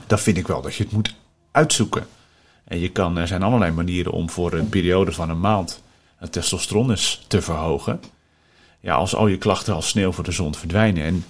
[0.07, 1.15] dan vind ik wel dat je het moet
[1.51, 2.07] uitzoeken.
[2.63, 5.81] En je kan, er zijn allerlei manieren om voor een periode van een maand
[6.17, 8.01] het testosteron eens te verhogen.
[8.79, 11.03] Ja, als al je klachten als sneeuw voor de zon verdwijnen.
[11.03, 11.25] En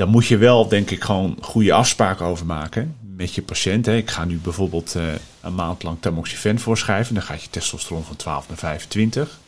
[0.00, 3.86] daar moet je wel, denk ik, gewoon goede afspraken over maken met je patiënt.
[3.86, 3.96] Hè.
[3.96, 7.14] Ik ga nu bijvoorbeeld eh, een maand lang tamoxifen voorschrijven.
[7.14, 9.38] Dan gaat je testosteron van 12 naar 25.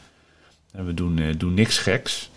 [0.73, 2.31] En we doen, eh, doen niks geks.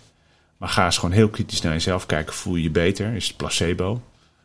[0.56, 2.34] Maar ga eens gewoon heel kritisch naar jezelf kijken.
[2.34, 3.14] Voel je je beter?
[3.14, 4.02] Is het placebo?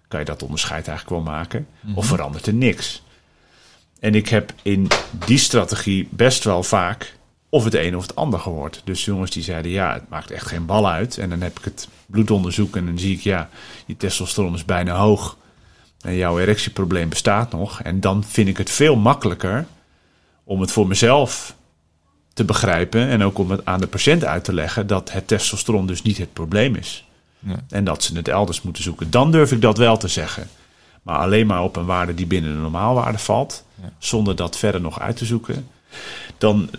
[0.08, 1.68] Kan je dat onderscheid eigenlijk wel maken?
[1.96, 3.04] Of verandert er niks?
[4.00, 4.88] En ik heb in
[5.26, 7.18] die strategie best wel vaak
[7.54, 8.82] of het een of het ander gehoord.
[8.84, 11.18] Dus jongens die zeiden, ja, het maakt echt geen bal uit.
[11.18, 13.50] En dan heb ik het bloedonderzoek en dan zie ik, ja,
[13.86, 15.38] je testosteron is bijna hoog.
[16.02, 17.82] En jouw erectieprobleem bestaat nog.
[17.82, 19.66] En dan vind ik het veel makkelijker
[20.44, 21.56] om het voor mezelf
[22.34, 23.08] te begrijpen.
[23.08, 26.18] En ook om het aan de patiënt uit te leggen dat het testosteron dus niet
[26.18, 27.06] het probleem is.
[27.40, 27.56] Ja.
[27.70, 29.12] En dat ze het elders moeten zoeken.
[29.12, 30.48] Dan durf ik dat wel te zeggen.
[31.02, 33.92] Maar alleen maar op een waarde die binnen de normaalwaarde valt, Ja.
[33.98, 35.68] zonder dat verder nog uit te zoeken.
[36.38, 36.70] Dan,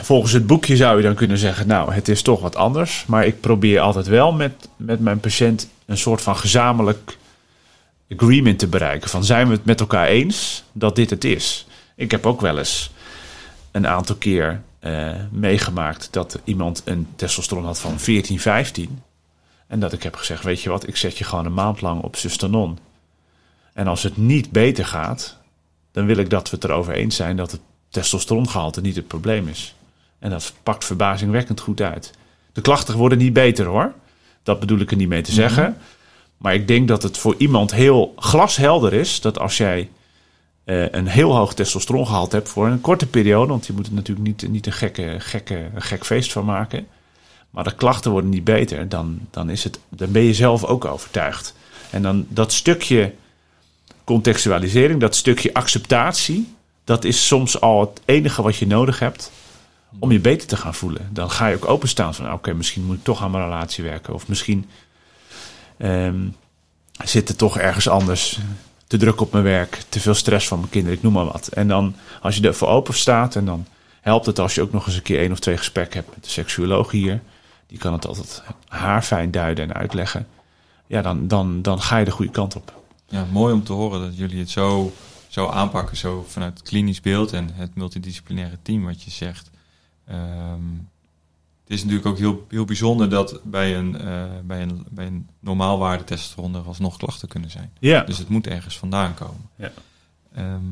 [0.00, 3.04] volgens het boekje zou je dan kunnen zeggen, nou, het is toch wat anders.
[3.06, 7.16] Maar ik probeer altijd wel met, met mijn patiënt een soort van gezamenlijk
[8.10, 9.10] agreement te bereiken.
[9.10, 11.66] Van zijn we het met elkaar eens dat dit het is?
[11.94, 12.90] Ik heb ook wel eens
[13.70, 19.02] een aantal keer eh, meegemaakt dat iemand een testosteron had van 14, 15.
[19.66, 22.02] En dat ik heb gezegd, weet je wat, ik zet je gewoon een maand lang
[22.02, 22.78] op sustanon.
[23.72, 25.36] En als het niet beter gaat,
[25.92, 29.48] dan wil ik dat we het erover eens zijn dat het testosterongehalte niet het probleem
[29.48, 29.74] is.
[30.18, 32.12] En dat pakt verbazingwekkend goed uit.
[32.52, 33.92] De klachten worden niet beter hoor.
[34.42, 35.76] Dat bedoel ik er niet mee te zeggen.
[36.36, 39.88] Maar ik denk dat het voor iemand heel glashelder is dat als jij
[40.64, 44.26] eh, een heel hoog testosterongehalte hebt voor een korte periode, want je moet er natuurlijk
[44.26, 46.86] niet, niet een, gekke, gekke, een gek feest van maken.
[47.50, 50.84] Maar de klachten worden niet beter, dan, dan, is het, dan ben je zelf ook
[50.84, 51.54] overtuigd.
[51.90, 53.14] En dan dat stukje
[54.04, 56.54] contextualisering, dat stukje acceptatie,
[56.84, 59.30] dat is soms al het enige wat je nodig hebt
[59.98, 61.08] om je beter te gaan voelen.
[61.12, 64.14] Dan ga je ook openstaan van, oké, misschien moet ik toch aan mijn relatie werken.
[64.14, 64.68] Of misschien
[65.76, 66.28] ehm,
[67.04, 68.38] zit er toch ergens anders
[68.86, 71.48] te druk op mijn werk, te veel stress van mijn kinderen, ik noem maar wat.
[71.48, 73.66] En dan, als je ervoor open staat, en dan
[74.00, 76.24] helpt het als je ook nog eens een keer één of twee gesprekken hebt met
[76.24, 77.20] de seksuoloog hier.
[77.66, 80.26] Die kan het altijd haarfijn duiden en uitleggen.
[80.86, 82.72] Ja, dan, dan, dan ga je de goede kant op.
[83.08, 84.92] Ja, mooi om te horen dat jullie het zo,
[85.28, 89.50] zo aanpakken, zo vanuit klinisch beeld en het multidisciplinaire team wat je zegt.
[90.08, 90.62] Ehm,
[91.62, 95.28] het is natuurlijk ook heel, heel bijzonder dat bij een, eh, bij een, bij een
[95.40, 97.70] normaal waarde testosteron er alsnog klachten kunnen zijn.
[97.78, 98.02] Ja.
[98.02, 99.50] Dus het moet ergens vandaan komen.
[99.56, 99.72] Ja.
[100.34, 100.64] Ehm,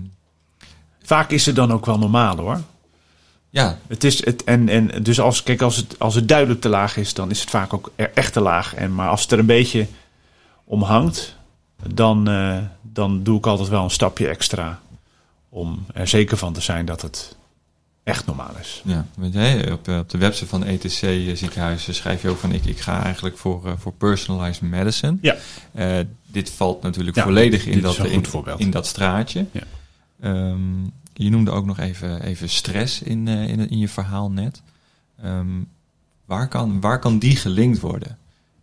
[1.03, 2.61] Vaak is het dan ook wel normaal hoor.
[3.51, 6.69] ja, Het is het, en, en dus als, kijk, als, het, als het duidelijk te
[6.69, 8.75] laag is, dan is het vaak ook er echt te laag.
[8.75, 9.87] En, maar als het er een beetje
[10.65, 11.37] om hangt,
[11.87, 14.81] dan, eh, dan doe ik altijd wel een stapje extra.
[15.49, 17.36] Om er zeker van te zijn dat het
[18.07, 18.83] echt normaal is.
[18.85, 22.39] Ja, want, hè, op, eh, op de website van ETC eh, ziekenhuizen schrijf je ook
[22.39, 25.19] van ik, ik ga eigenlijk voor, eh, voor personalized medicine.
[25.21, 25.37] Ja.
[26.27, 28.25] Dit valt natuurlijk Ja, volledig in dat, in,
[28.57, 29.47] in dat straatje.
[29.51, 29.61] Ja.
[30.21, 34.63] Ehm, je noemde ook nog even, even stress in, in, in je verhaal net.
[35.23, 35.63] Ehm,
[36.25, 38.19] waar, kan, waar kan die gelinkt worden?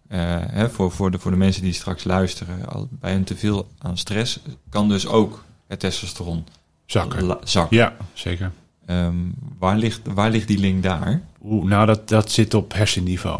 [0.07, 3.97] Hè, voor, voor, de, voor de mensen die straks luisteren, al, bij een teveel aan
[3.97, 6.45] stress kan dus ook het testosteron
[6.85, 7.37] Zakken.
[7.43, 7.77] zakken.
[7.77, 8.51] Ja, zeker.
[8.85, 9.15] Ehm,
[9.59, 11.21] waar, ligt, waar ligt die link daar?
[11.43, 13.39] Oeh, nou, dat, dat zit op hersenniveau.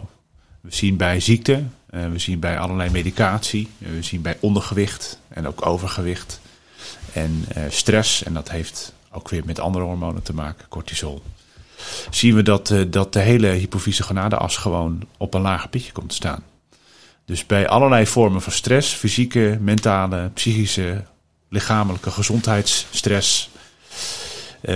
[0.62, 5.20] We zien bij ziekte, eh, we zien bij allerlei medicatie, eh, we zien bij ondergewicht
[5.28, 6.42] en ook overgewicht
[7.14, 8.24] en eh, stress.
[8.24, 11.22] En dat heeft ook weer met andere hormonen te maken, cortisol.
[12.10, 16.16] Zien we dat, dat de hele hypofyse gonadeas gewoon op een lager pitje komt te
[16.16, 16.44] staan.
[17.26, 21.04] Dus bij allerlei vormen van stress, fysieke, mentale, psychische,
[21.50, 23.50] lichamelijke gezondheidsstress,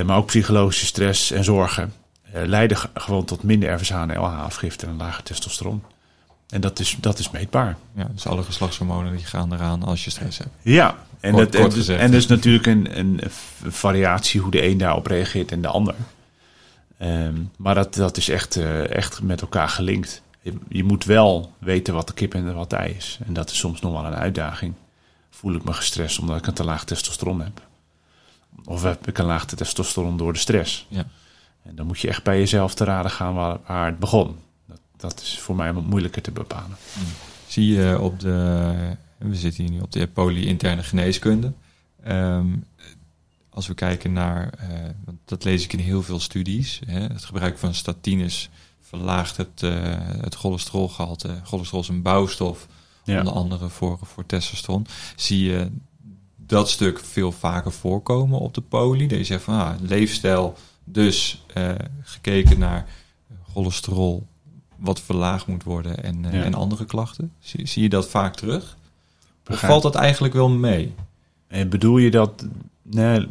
[0.06, 1.93] maar ook psychologische stress en zorgen,
[2.32, 5.84] eh, leiden ge- gewoon tot minder RVSH en LH-afgifte en een lager testosteron.
[6.50, 7.78] En dat is, dat is meetbaar.
[7.95, 10.50] Ja, dus alle geslachtshormonen die gaan eraan als je stress hebt.
[10.62, 13.19] Ja, en, Kort- dat, en, kort dus- en is natuurlijk een, een
[13.67, 15.95] variatie hoe de een daarop reageert en de ander.
[16.97, 20.21] Ehm, maar dat, dat is echt, eh, echt met elkaar gelinkt.
[20.41, 23.19] Je, je moet wel weten wat de kip en wat de ei is.
[23.28, 24.73] En dat is soms nog wel een uitdaging.
[25.30, 27.62] Voel ik me gestrest omdat ik een te laag testosteron heb?
[28.69, 30.86] Of heb ik een laag testosteron door de stress?
[30.89, 31.06] Ja.
[31.63, 34.36] En dan moet je echt bij jezelf te raden gaan waar, waar het begon.
[34.65, 36.77] Dat, dat is voor mij wat moeilijker te bepalen.
[37.47, 38.73] Zie je op de,
[39.17, 41.53] we zitten hier nu op de poly-interne geneeskunde.
[42.03, 42.47] Ehm,
[43.49, 47.58] als we kijken naar, uh, dat lees ik in heel veel studies, hè, het gebruik
[47.58, 48.49] van statines
[48.82, 49.71] verlaagt het, uh,
[50.21, 51.39] het cholesterolgehalte.
[51.43, 52.67] Cholesterol is een bouwstof,
[53.06, 54.88] onder andere voor, voor testosteron.
[55.15, 55.71] Zie je
[56.47, 59.07] dat stuk veel vaker voorkomen op de poli.
[59.07, 62.86] Dat je zegt van ah, leefstijl, dus uh, gekeken naar
[63.53, 64.27] cholesterol,
[64.75, 67.31] wat verlaagd moet worden en, uh, en andere klachten.
[67.39, 68.77] Zie, zie, je dat vaak terug?
[69.49, 70.93] Of valt dat eigenlijk wel mee?
[71.47, 72.45] En bedoel je dat...
[72.81, 73.27] Nee,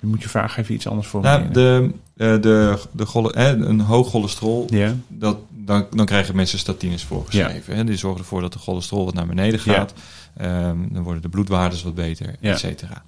[0.00, 4.08] je moet je vraag even iets anders voor nou, de, de, de eh, een hoog
[4.08, 4.94] cholesterol, ja.
[5.08, 7.72] dat, dan, dan krijgen mensen statines voorgeschreven.
[7.72, 7.78] Ja.
[7.78, 7.84] Hè?
[7.84, 9.94] Die zorgen ervoor dat de cholesterol wat naar beneden gaat.
[10.38, 10.68] Ja.
[10.68, 12.52] Um, dan worden de bloedwaardes wat beter, ja.
[12.52, 13.04] et cetera.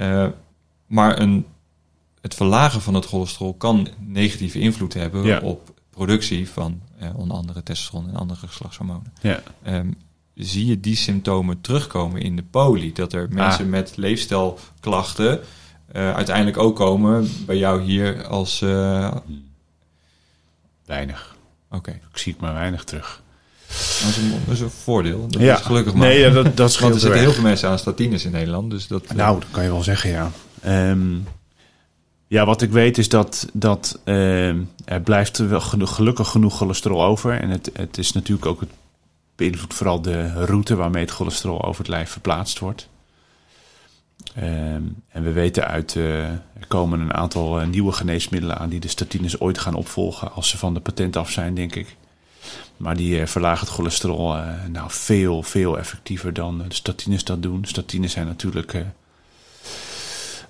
[0.00, 0.26] Uh,
[0.86, 1.46] maar een,
[2.20, 7.62] het verlagen van het cholesterol kan negatieve invloed hebben op productie van uh, onder andere
[7.62, 9.12] testosteron en andere geslachtshormonen.
[9.20, 9.42] Ja.
[9.66, 9.96] Um,
[10.34, 12.92] zie je die symptomen terugkomen in de poli?
[12.92, 13.70] Dat er mensen Ah.
[13.70, 15.40] met leefstijlklachten
[15.92, 18.64] uh, uiteindelijk ook komen bij jou hier als.
[20.86, 21.31] Weinig.
[21.72, 21.76] Oké.
[21.76, 21.94] Okay.
[22.12, 23.22] Ik zie het maar weinig terug.
[23.68, 25.26] Dat is een, dat is een voordeel.
[25.28, 25.58] Dat ja.
[25.58, 26.08] is gelukkig maar.
[26.08, 28.70] Nee, ja, dat, dat Want er zitten heel veel mensen aan statines in Nederland.
[28.70, 30.30] Dus dat, nou, dat kan je wel zeggen, ja.
[30.90, 31.26] Um,
[32.26, 34.48] ja, wat ik weet is dat, dat uh,
[34.84, 37.40] er blijft wel gelukkig genoeg cholesterol over.
[37.40, 38.70] En het, het is natuurlijk ook het
[39.36, 42.88] beïnvloedt vooral de route waarmee het cholesterol over het lijf verplaatst wordt.
[44.38, 48.80] Um, en we weten uit, uh, er komen een aantal uh, nieuwe geneesmiddelen aan die
[48.80, 51.96] de statines ooit gaan opvolgen als ze van de patent af zijn, denk ik.
[52.76, 54.36] Maar die uh, verlagen het cholesterol
[54.68, 57.64] nou veel, veel effectiever dan de statines dat doen.
[57.64, 58.84] Statines zijn natuurlijk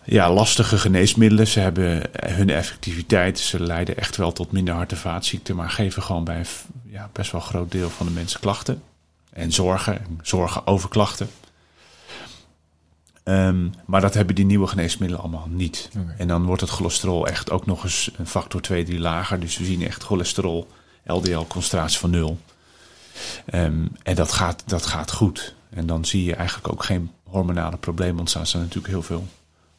[0.05, 1.47] ja, lastige geneesmiddelen.
[1.47, 3.39] Ze hebben hun effectiviteit.
[3.39, 6.45] Ze leiden echt wel tot minder hart- en vaatziekten, maar geven gewoon bij
[6.87, 8.83] ja, best wel een groot deel van de mensen klachten.
[9.33, 11.29] En zorgen, zorgen over klachten.
[13.25, 15.91] Um, maar dat hebben die nieuwe geneesmiddelen allemaal niet.
[15.99, 16.15] Okay.
[16.19, 19.41] En dan wordt het cholesterol echt ook nog eens een factor 2, 3 lager.
[19.41, 20.69] Dus we zien echt cholesterol,
[21.05, 22.39] LDL-concentratie van nul.
[23.55, 25.55] Um, en dat gaat, dat gaat goed.
[25.71, 28.43] En dan zie je eigenlijk ook geen hormonale problemen ontstaan.
[28.43, 29.27] Er zijn natuurlijk heel veel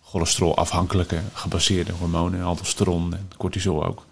[0.01, 4.05] cholesterolafhankelijke gebaseerde hormonen, aldosteron en cortisol ook.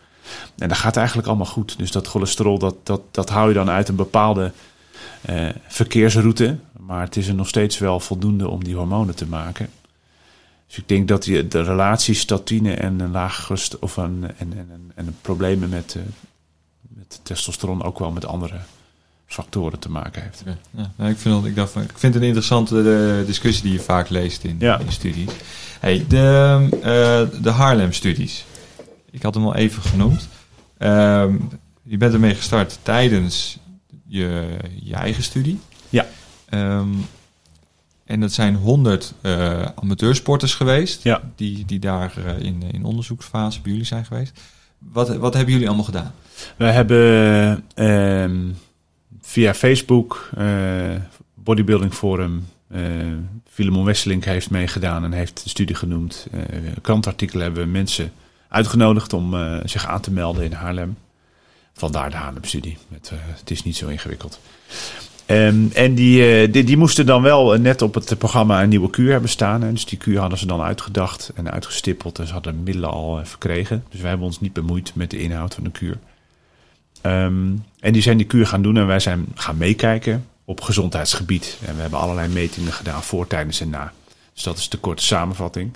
[0.58, 1.78] En dat gaat eigenlijk allemaal goed.
[1.78, 4.52] Dus dat cholesterol, dat, dat, dat hou je dan uit een bepaalde
[5.30, 6.58] uh, verkeersroute.
[6.92, 9.70] Maar het is er nog steeds wel voldoende om die hormonen te maken.
[10.68, 14.92] Dus ik denk dat die, de relatie statine en een laag of een, en, en,
[14.96, 16.04] en problemen met, uh,
[16.82, 18.60] met testosteron ook wel met andere
[19.26, 20.42] factoren te maken heeft.
[20.46, 20.92] Ja, ja.
[20.96, 24.10] Nou, ik, vind, ik, dacht, ik vind het een interessante de, discussie die je vaak
[24.10, 24.80] leest in, ja.
[24.80, 25.32] in studies.
[25.80, 28.46] Hey, de, uh, de Haarlem-studies.
[29.12, 30.28] Ik had hem al even genoemd.
[30.78, 31.50] Um,
[31.84, 33.58] je bent ermee gestart tijdens
[34.08, 35.60] je, je eigen studie.
[35.90, 36.08] Ja.
[36.54, 37.06] Um,
[38.12, 41.04] en dat zijn 100 uh, amateursporters geweest.
[41.04, 41.22] Ja.
[41.36, 44.42] Die, die daar uh, in, in onderzoeksfase bij jullie zijn geweest.
[44.78, 46.14] Wat, wat hebben jullie allemaal gedaan?
[46.58, 48.58] Wij hebben um,
[49.22, 50.96] via Facebook, uh,
[51.34, 52.48] Bodybuilding Forum,
[53.50, 56.28] Filemon Wesselink heeft meegedaan en heeft de studie genoemd.
[56.82, 58.12] krantartikelen hebben we mensen
[58.48, 59.36] uitgenodigd om
[59.66, 60.98] zich aan te melden in Haarlem.
[61.74, 62.78] Vandaar de Haarlem-studie.
[62.92, 64.40] Het, het, is niet zo ingewikkeld.
[65.32, 68.90] Um, en die, uh, die, die, moesten dan wel net op het programma een nieuwe
[68.90, 69.62] kuur hebben staan.
[69.62, 69.72] Hè.
[69.72, 72.20] Dus die kuur hadden ze dan uitgedacht en uitgestippeld.
[72.20, 73.84] En ze hadden middelen al verkregen.
[73.90, 75.98] Dus wij hebben ons niet bemoeid met de inhoud van de kuur.
[77.04, 81.58] Um, en die zijn die kuur gaan doen en wij zijn gaan meekijken op gezondheidsgebied.
[81.66, 83.94] En we hebben allerlei metingen gedaan voor, tijdens en na.
[84.34, 85.74] Dus dat is de korte samenvatting.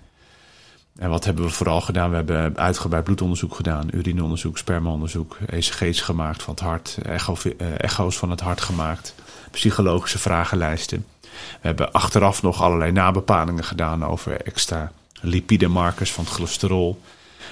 [0.95, 2.09] En wat hebben we vooral gedaan?
[2.09, 7.35] We hebben uitgebreid bloedonderzoek gedaan, urineonderzoek, spermaonderzoek, ECG's gemaakt van het hart, echo,
[7.77, 9.15] echo's van het hart gemaakt,
[9.55, 11.05] psychologische vragenlijsten.
[11.21, 14.91] We hebben achteraf nog allerlei nabepalingen gedaan over extra
[15.21, 17.01] lipidemarkers van het cholesterol.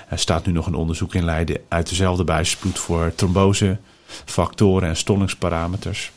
[0.09, 3.77] Er staat nu nog een onderzoek in Leiden uit dezelfde buisbloed voor trombose,
[4.25, 6.11] factoren en stollingsparameters.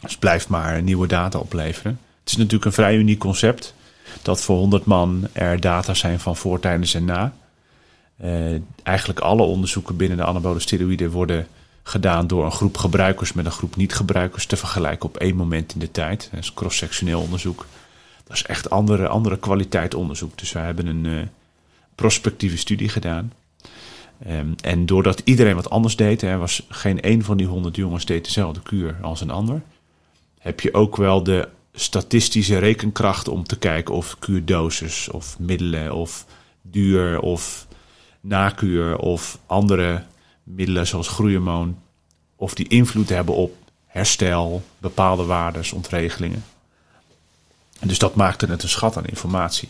[0.00, 2.00] Dus blijft maar nieuwe data opleveren.
[2.20, 3.74] Het is natuurlijk een vrij uniek concept
[4.22, 7.32] dat voor 100 man er data zijn van voor, tijdens en na.
[8.24, 11.46] Uh, eigenlijk alle onderzoeken binnen de anabole steroïden worden
[11.86, 15.80] gedaan door een groep gebruikers met een groep niet-gebruikers te vergelijken op één moment in
[15.80, 16.28] de tijd.
[16.30, 17.66] Dat is cross-sectioneel onderzoek.
[18.24, 20.38] Dat is echt andere, andere kwaliteit onderzoek.
[20.38, 21.22] Dus wij hebben een uh,
[21.94, 23.32] prospectieve studie gedaan.
[24.28, 28.04] Um, en doordat iedereen wat anders deed, er was geen één van die 100 jongens
[28.04, 29.62] deed dezelfde kuur als een ander,
[30.38, 36.26] heb je ook wel de statistische rekenkracht om te kijken of kuurdosis of middelen of
[36.62, 37.66] duur of
[38.20, 40.02] nakuur of andere
[40.44, 41.78] middelen zoals groeihormoon
[42.36, 46.44] of die invloed hebben op herstel, bepaalde waardes, ontregelingen.
[47.80, 49.68] En dus dat maakte het een schat aan informatie.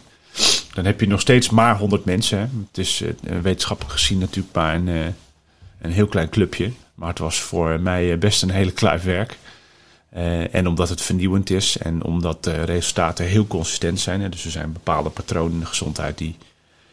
[0.73, 2.39] dan heb je nog steeds maar 100 mensen.
[2.39, 2.47] Hè.
[2.67, 5.07] Het is uh, wetenschappelijk gezien natuurlijk maar een, uh,
[5.81, 6.73] een heel klein clubje.
[6.95, 9.39] Maar het was voor mij best een hele kluif werk.
[10.51, 14.21] En omdat het vernieuwend is en omdat de resultaten heel consistent zijn.
[14.21, 16.37] Hè, dus er zijn bepaalde patronen in de gezondheid die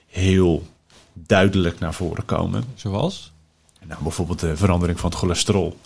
[0.08, 0.68] heel
[1.14, 2.64] duidelijk naar voren komen.
[2.76, 3.31] Zoals?
[3.92, 5.80] Nou, bijvoorbeeld de verandering van het cholesterol.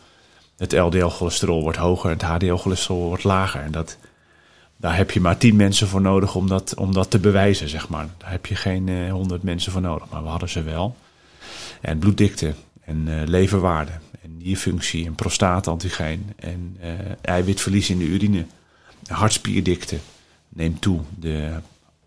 [0.57, 3.61] Het LDL-cholesterol wordt hoger, het HDL-cholesterol wordt lager.
[3.61, 3.97] En dat,
[4.77, 7.89] daar heb je maar tien mensen voor nodig om dat, om dat te bewijzen, zeg
[7.89, 8.07] maar.
[8.17, 10.95] Daar heb je geen honderd uh, mensen voor nodig, maar we hadden ze wel.
[11.81, 13.91] En bloeddikte en uh, leverwaarde
[14.21, 16.89] en nierfunctie en prostaatantigeen en uh,
[17.21, 18.45] eiwitverlies in de urine.
[19.07, 19.97] Hartspierdikte
[20.49, 20.99] neemt toe.
[21.19, 21.51] De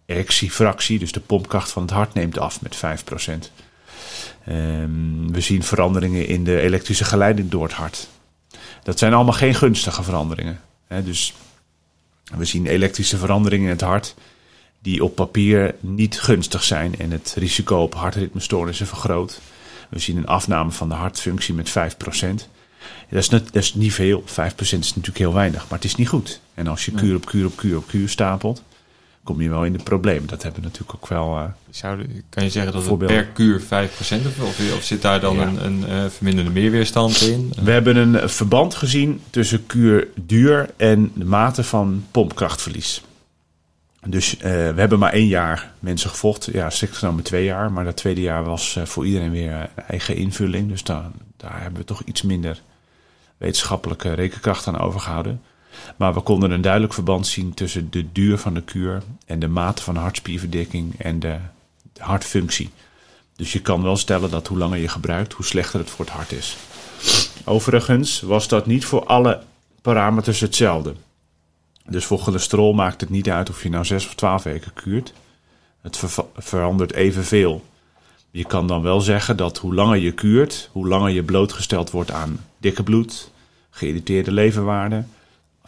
[0.07, 3.67] erectiefractie, dus de pompkracht van het hart, neemt af met 5%.
[4.49, 8.09] Um, we zien veranderingen in de elektrische geleiding door het hart.
[8.83, 10.61] Dat zijn allemaal geen gunstige veranderingen.
[10.87, 11.03] Hè?
[11.03, 11.35] Dus
[12.37, 14.15] we zien elektrische veranderingen in het hart
[14.83, 19.41] die op papier niet gunstig zijn en het risico op hartritmestoornissen vergroot.
[19.91, 21.73] We zien een afname van de hartfunctie met 5%.
[23.11, 24.23] Dat is, niet, dat is niet veel.
[24.23, 24.25] 5%
[24.59, 26.41] is natuurlijk heel weinig, maar het is niet goed.
[26.55, 28.63] En als je kuur op kuur op kuur op kuur stapelt,
[29.29, 30.29] kom je wel in de problemen.
[30.29, 31.37] Dat hebben we natuurlijk ook wel.
[31.37, 35.21] Uh, Zou, kan je zeggen dat het per kuur 5% of, of, of zit daar
[35.21, 35.47] dan ja.
[35.47, 37.53] een, een uh, verminderde meerweerstand in?
[37.63, 43.03] We hebben een verband gezien tussen kuur duur en de mate van pompkrachtverlies.
[44.07, 46.49] Dus uh, we hebben maar één jaar mensen gevolgd.
[46.53, 47.73] Ja, strikt genomen twee jaar.
[47.73, 50.69] Maar dat tweede jaar was voor iedereen weer een eigen invulling.
[50.69, 51.05] Dus daar,
[51.37, 52.63] daar hebben we toch iets minder
[53.37, 55.41] wetenschappelijke rekenkracht aan overgehouden.
[55.97, 59.49] Maar we konden een duidelijk verband zien tussen de duur van de kuur en de
[59.49, 61.37] mate van hartspierverdikking en de,
[61.99, 62.71] hartfunctie.
[63.37, 66.15] Dus je kan wel stellen dat hoe langer je gebruikt, hoe slechter het voor het
[66.15, 66.57] hart is.
[67.45, 69.43] Overigens was dat niet voor alle
[69.83, 70.95] parameters hetzelfde.
[71.87, 75.13] Dus voor cholesterol maakt het niet uit of je nou 6 of 12 weken kuurt.
[75.81, 77.65] Het ver verandert evenveel.
[78.31, 82.11] Je kan dan wel zeggen dat hoe langer je kuurt, hoe langer je blootgesteld wordt
[82.11, 83.31] aan dikke bloed,
[83.71, 85.09] geïrriteerde leverwaarden,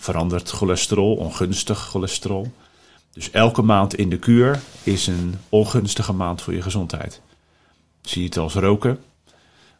[0.00, 2.52] verandert cholesterol, ongunstig cholesterol.
[3.12, 7.20] Dus elke maand in de kuur is een ongunstige maand voor je gezondheid.
[8.02, 8.98] Zie je het als roken.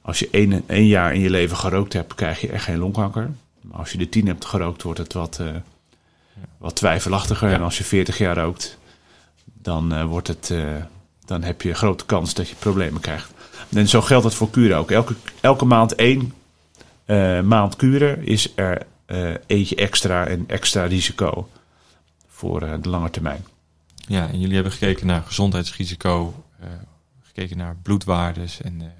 [0.03, 3.31] Als je één, één jaar in je leven gerookt hebt, krijg je echt geen longkanker.
[3.61, 5.49] Maar als je de tien hebt gerookt, wordt het wat, uh,
[6.59, 7.49] wat twijfelachtiger.
[7.49, 7.55] Ja.
[7.55, 8.79] En als je 40 jaar rookt,
[9.45, 10.77] dan, uh, wordt het, uh,
[11.25, 13.31] dan heb je een grote kans dat je problemen krijgt.
[13.68, 14.91] En zo geldt het voor kuren ook.
[14.91, 16.33] Elke, elke maand één
[17.45, 21.49] maand kuren is er uh, eentje extra en extra risico
[22.27, 23.45] voor uh, de lange termijn.
[23.95, 26.69] Ja, en jullie hebben gekeken naar gezondheidsrisico, uh,
[27.21, 28.93] gekeken naar bloedwaardes en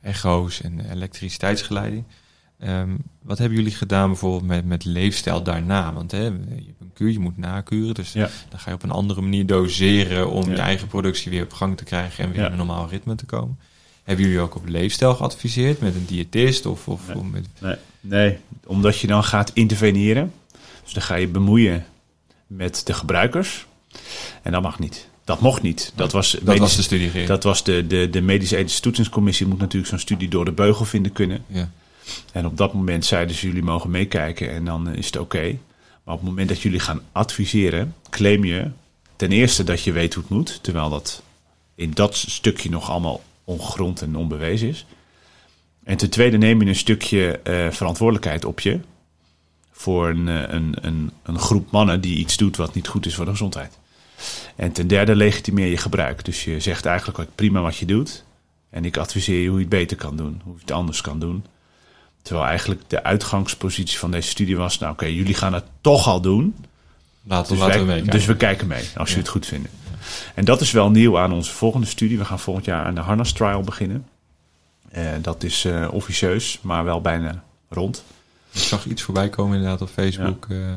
[0.00, 2.04] echo's en elektriciteitsgeleiding.
[2.58, 5.92] Um, wat hebben jullie gedaan bijvoorbeeld met, met leefstijl daarna?
[5.92, 6.30] Want hè, je
[6.66, 7.94] hebt een kuur, je moet nakuren.
[7.94, 8.28] Dus ja.
[8.48, 10.50] dan ga je op een andere manier doseren om ja.
[10.50, 12.46] je eigen productie weer op gang te krijgen en weer ja.
[12.46, 13.58] in een normaal ritme te komen.
[14.04, 17.16] Hebben jullie ook op leefstijl geadviseerd met een diëtist of, of, nee.
[17.16, 17.46] of met...
[17.58, 17.76] Nee.
[18.00, 20.32] nee, omdat je dan gaat interveneren.
[20.84, 21.86] Dus dan ga je bemoeien
[22.46, 23.66] met de gebruikers.
[24.42, 25.08] En dat mag niet.
[25.24, 25.92] Dat mocht niet.
[25.94, 27.26] Dat was, dat medisch, was de studie.
[27.26, 30.84] Dat was de, de, de medische ethische toetsingscommissie moet natuurlijk zo'n studie door de beugel
[30.84, 31.44] vinden kunnen.
[31.46, 31.70] Ja.
[32.32, 35.36] En op dat moment zeiden ze jullie mogen meekijken en dan is het oké.
[35.36, 35.58] Okay.
[36.04, 38.70] Maar op het moment dat jullie gaan adviseren, claim je
[39.16, 40.58] ten eerste dat je weet hoe het moet.
[40.62, 41.22] Terwijl dat
[41.74, 44.86] in dat stukje nog allemaal ongegrond en onbewezen is.
[45.84, 48.80] En ten tweede neem je een stukje uh, verantwoordelijkheid op je
[49.72, 53.24] voor een, een, een, een, groep mannen die iets doet wat niet goed is voor
[53.24, 53.78] de gezondheid.
[54.56, 56.24] En ten derde legitimeer je gebruik.
[56.24, 58.24] Dus je zegt eigenlijk prima wat je doet.
[58.70, 61.18] En ik adviseer je hoe je het beter kan doen, hoe je het anders kan
[61.18, 61.44] doen.
[62.22, 66.06] Terwijl eigenlijk de uitgangspositie van deze studie was: nou oké, okay, jullie gaan het toch
[66.06, 66.56] al doen.
[67.22, 68.12] Laten, dus, laten wij, we meekijken.
[68.12, 69.14] dus we kijken mee, als ja.
[69.14, 69.68] je het goed vindt.
[70.34, 72.18] En dat is wel nieuw aan onze volgende studie.
[72.18, 74.06] We gaan volgend jaar aan de Harness Trial beginnen.
[74.96, 78.04] Uh, dat is uh, officieus, maar wel bijna rond.
[78.52, 80.46] Ik zag iets voorbij komen inderdaad op Facebook.
[80.48, 80.54] Ja.
[80.54, 80.72] Uh...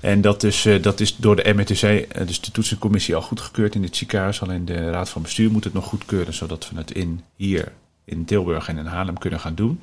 [0.00, 1.80] En dat is, dat is door de MRTC,
[2.26, 4.42] dus de toetsencommissie, al goedgekeurd in het ziekenhuis.
[4.42, 7.72] Alleen de Raad van Bestuur moet het nog goedkeuren, zodat we het in, hier
[8.04, 9.80] in Tilburg en in Haarlem kunnen gaan doen.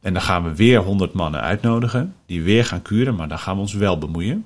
[0.00, 3.54] En dan gaan we weer 100 mannen uitnodigen, die weer gaan kuren, maar dan gaan
[3.54, 4.44] we ons wel bemoeien.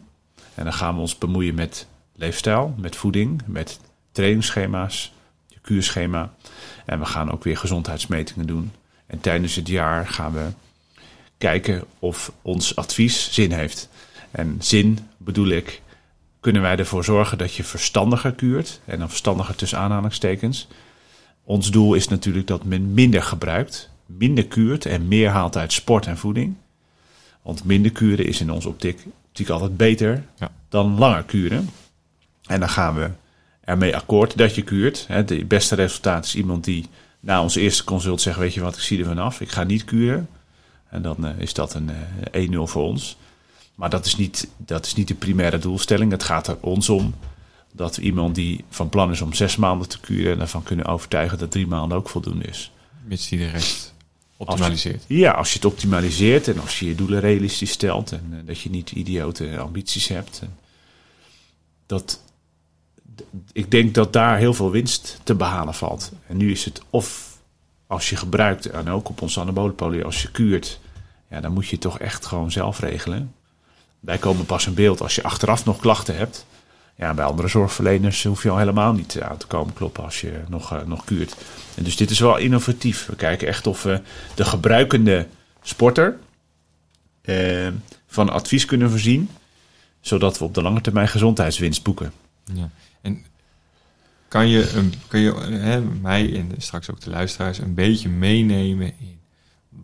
[0.55, 1.87] En dan gaan we ons bemoeien met
[2.21, 3.81] leefstijl, met voeding, met
[4.12, 5.12] trainingsschema's,
[5.47, 6.33] je kuurschema.
[6.87, 8.73] En we gaan ook weer gezondheidsmetingen doen.
[9.07, 10.47] En tijdens het jaar gaan we
[11.39, 13.89] kijken of ons advies zin heeft.
[14.31, 15.83] En zin bedoel ik,
[16.41, 18.81] kunnen wij ervoor zorgen dat je verstandiger kuurt.
[18.85, 20.68] En dan verstandiger tussen aanhalingstekens.
[21.45, 26.07] Ons doel is natuurlijk dat men minder gebruikt, minder kuurt en meer haalt uit sport
[26.07, 26.55] en voeding.
[27.43, 30.51] Want minder kuren is in onze optiek, optiek altijd beter ja.
[30.68, 31.68] dan langer kuren.
[32.51, 33.11] En dan gaan we
[33.65, 35.05] ermee akkoord dat je kuurt.
[35.09, 36.87] Het beste resultaat is iemand die
[37.21, 39.85] na ons eerste consult zegt: Weet je wat, ik zie er vanaf, ik ga niet
[39.85, 40.29] kuren.
[40.89, 41.91] En dan uh, is dat een
[42.33, 43.17] uh, 1-0 voor ons.
[43.75, 46.11] Maar dat is, niet, dat is niet de primaire doelstelling.
[46.11, 47.15] Het gaat er ons om
[47.73, 51.39] dat iemand die van plan is om zes maanden te kuren, en ervan kunnen overtuigen
[51.39, 52.73] dat drie maanden ook voldoende is.
[53.05, 53.95] Mits die de rest
[54.37, 55.05] optimaliseert.
[55.07, 58.61] ja, als je het optimaliseert en als je je doelen realistisch stelt en uh, dat
[58.61, 60.41] je niet idiote ambities hebt.
[60.43, 60.57] En
[61.87, 62.21] dat,
[63.53, 66.12] ik denk dat daar heel veel winst te behalen valt.
[66.27, 67.39] En nu is het of
[67.87, 70.81] als je gebruikt, en ook op ons anabolenpolie, als je kuurt,
[71.31, 73.35] ja, dan moet je toch echt gewoon zelf regelen.
[74.01, 76.47] Wij komen pas in beeld als je achteraf nog klachten hebt.
[76.97, 80.41] Ja, bij andere zorgverleners hoef je al helemaal niet aan te komen kloppen als je
[80.49, 81.37] nog, uh, nog kuurt.
[81.75, 83.07] En dus dit is wel innovatief.
[83.07, 84.01] We kijken echt of we
[84.35, 85.27] de gebruikende
[85.62, 86.18] sporter
[87.23, 87.68] uh,
[88.07, 89.31] van advies kunnen voorzien,
[90.01, 92.12] zodat we op de lange termijn gezondheidswinst boeken.
[92.45, 92.71] Ja.
[93.01, 93.25] En
[94.29, 98.93] kan je, een, kan je hè, mij en straks ook de luisteraars een beetje meenemen
[98.99, 99.19] in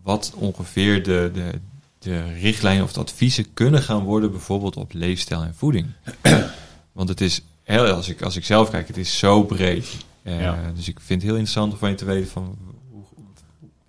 [0.03, 1.51] wat ongeveer de, de,
[1.99, 5.87] de richtlijnen of de adviezen kunnen gaan worden, bijvoorbeeld op leefstijl en voeding?
[6.97, 9.97] Want het is, heel, als, ik, als ik zelf kijk, het is zo breed.
[10.23, 10.71] Uh, ja.
[10.75, 12.57] Dus ik vind het heel interessant om van je te weten van
[12.91, 13.03] hoe,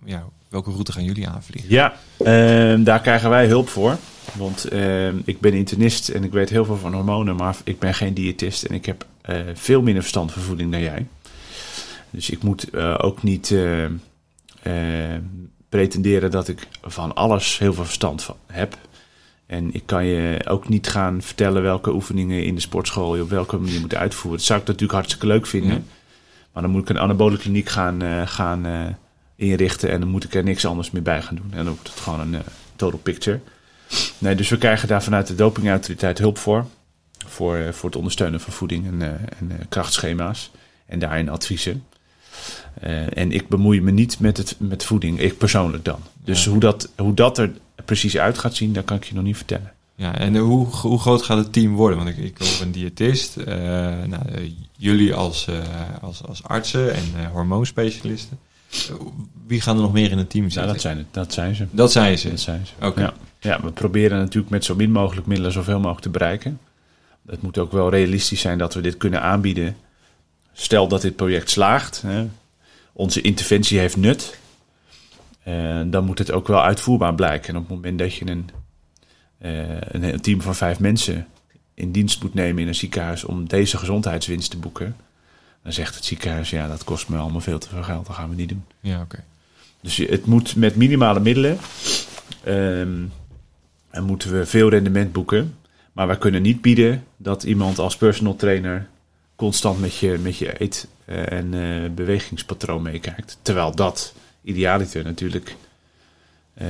[0.05, 1.71] ja, welke route gaan jullie aanvliegen?
[1.71, 3.97] Ja, uh, daar krijgen wij hulp voor.
[4.37, 7.93] Want uh, ik ben internist en ik weet heel veel van hormonen, maar ik ben
[7.93, 9.05] geen diëtist en ik heb
[9.53, 11.07] veel minder verstand van voeding dan jij.
[12.09, 13.55] Dus ik moet uh, ook niet
[15.69, 18.77] pretenderen dat ik van alles heel veel verstand van heb.
[19.45, 23.29] En ik kan je ook niet gaan vertellen welke oefeningen in de sportschool je op
[23.29, 24.37] welke manier moet uitvoeren.
[24.37, 25.73] Dat zou ik natuurlijk hartstikke leuk vinden.
[25.73, 25.81] Ja.
[26.53, 28.85] Maar dan moet ik een anabole kliniek gaan, uh, gaan uh,
[29.35, 31.49] inrichten en dan moet ik er niks anders meer bij gaan doen.
[31.51, 32.39] En dan wordt het gewoon een uh,
[32.75, 33.39] total picture.
[34.17, 36.65] Nee, dus we krijgen daar vanuit de dopingautoriteit hulp voor.
[37.27, 39.01] Voor, voor het ondersteunen van voeding en,
[39.39, 40.51] en krachtschema's.
[40.85, 41.83] En daarin adviezen.
[43.13, 45.99] en ik bemoei me niet met, het, met voeding, ik persoonlijk dan.
[46.23, 46.51] Dus ja.
[46.51, 47.51] hoe, dat, hoe dat er
[47.85, 49.73] precies uit gaat zien, dat kan ik je nog niet vertellen.
[49.99, 51.97] Ja, en hoe, hoe groot gaat het team worden?
[51.97, 53.45] Want ik, ik hoor een diëtist, uh,
[54.05, 55.47] nou, jullie als,
[56.01, 58.39] als, als artsen en hormoonspecialisten.
[59.47, 60.61] wie gaan er nog meer in het team zitten?
[60.61, 61.67] Ja, dat zijn, het, dat zijn ze.
[61.71, 62.29] Dat zijn ze?
[62.29, 62.73] Dat zijn ze.
[62.77, 62.87] Oké.
[62.87, 63.03] Okay.
[63.03, 63.13] Ja.
[63.39, 66.59] ja, we proberen natuurlijk met zo min mogelijk middelen zoveel mogelijk te bereiken.
[67.29, 69.77] Het moet ook wel realistisch zijn dat we dit kunnen aanbieden.
[70.53, 72.01] Stel dat dit project slaagt.
[72.01, 72.27] Hè,
[72.93, 74.37] onze interventie heeft nut.
[75.47, 77.49] Uh, dan moet het ook wel uitvoerbaar blijken.
[77.49, 78.49] En op het moment dat je een,
[79.41, 81.27] uh, een team van vijf mensen
[81.73, 84.95] in dienst moet nemen in een ziekenhuis om deze gezondheidswinst te boeken,
[85.63, 88.29] dan zegt het ziekenhuis: ja, dat kost me allemaal veel te veel geld, dat gaan
[88.29, 88.65] we niet doen.
[88.79, 89.03] Ja, oké.
[89.03, 89.25] Okay.
[89.81, 91.57] Dus het moet met minimale middelen.
[92.47, 93.11] Um,
[93.89, 95.55] en moeten we veel rendement boeken.
[95.99, 98.87] Maar wij kunnen niet bieden dat iemand als personal trainer
[99.35, 103.37] constant met je, met je eet- en uh, bewegingspatroon meekijkt.
[103.41, 105.55] Terwijl dat idealiter natuurlijk
[106.61, 106.67] uh,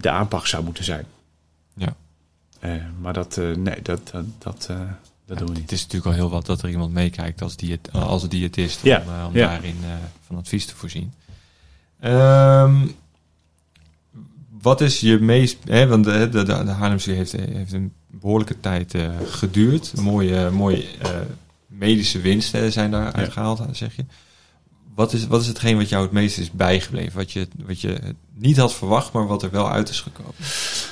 [0.00, 1.04] de aanpak zou moeten zijn.
[1.74, 1.96] Ja.
[2.64, 4.68] Uh, maar dat, nee, dat, dat, dat, dat
[5.26, 5.62] ja, doen we niet.
[5.62, 9.02] Het is natuurlijk al heel wat dat er iemand meekijkt als, diët, als diëtist ja.
[9.06, 9.48] om, om ja.
[9.48, 9.76] daarin
[10.26, 11.12] van advies te voorzien.
[12.04, 12.94] Um,
[14.62, 15.56] wat is je meest...
[15.64, 18.94] Hè, want de, de, de Haarlemse heeft, heeft een behoorlijke tijd
[19.30, 19.92] geduurd.
[20.00, 20.84] Mooie, mooie
[21.66, 24.04] medische winsten zijn daar uitgehaald, zeg je.
[24.94, 27.16] Wat is, wat is hetgeen wat jou het meest is bijgebleven?
[27.16, 27.98] Wat je, wat je
[28.34, 30.34] niet had verwacht, maar wat er wel uit is gekomen?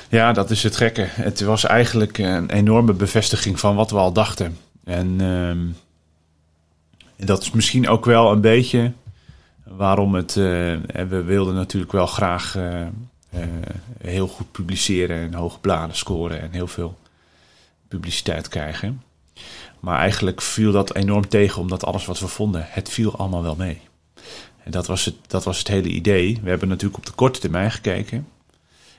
[0.09, 1.07] Ja, dat is het gekke.
[1.11, 4.57] Het was eigenlijk een enorme bevestiging van wat we al dachten.
[4.83, 5.75] En, um,
[7.15, 8.91] en dat is misschien ook wel een beetje
[9.63, 10.35] waarom het.
[10.35, 10.45] Uh,
[11.09, 12.87] we wilden natuurlijk wel graag uh,
[14.01, 16.97] heel goed publiceren en hoge bladen scoren en heel veel
[17.87, 19.03] publiciteit krijgen.
[19.79, 23.55] Maar eigenlijk viel dat enorm tegen, omdat alles wat we vonden, het viel allemaal wel
[23.55, 23.81] mee.
[24.63, 26.39] En dat was, het, dat was het hele idee.
[26.43, 28.27] We hebben natuurlijk op de korte termijn gekeken.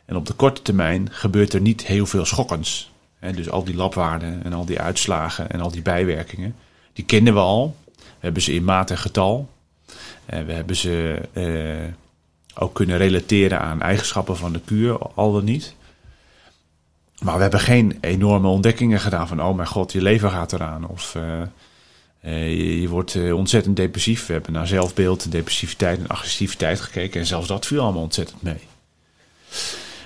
[0.04, 2.90] En op de korte termijn gebeurt er niet heel veel schokkends.
[3.34, 6.56] Dus al die labwaarden en al die uitslagen en al die bijwerkingen,
[6.92, 7.76] die kenden we al.
[7.94, 9.48] We hebben ze in maat en getal.
[10.26, 11.92] En we hebben ze eh,
[12.58, 15.74] ook kunnen relateren aan eigenschappen van de kuur, al dan niet.
[17.22, 20.88] Maar we hebben geen enorme ontdekkingen gedaan van, oh mijn god, je lever gaat eraan.
[20.88, 21.40] Of uh,
[22.24, 24.26] uh, je, wordt uh, ontzettend depressief.
[24.26, 27.20] We hebben naar zelfbeeld, depressiviteit en agressiviteit gekeken.
[27.20, 28.60] En zelfs dat viel allemaal ontzettend mee.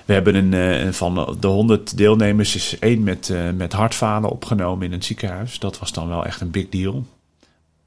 [0.05, 5.03] We hebben een, van de 100 deelnemers is één met, met hartfalen opgenomen in een
[5.03, 5.59] ziekenhuis.
[5.59, 7.05] Dat was dan wel echt een big deal.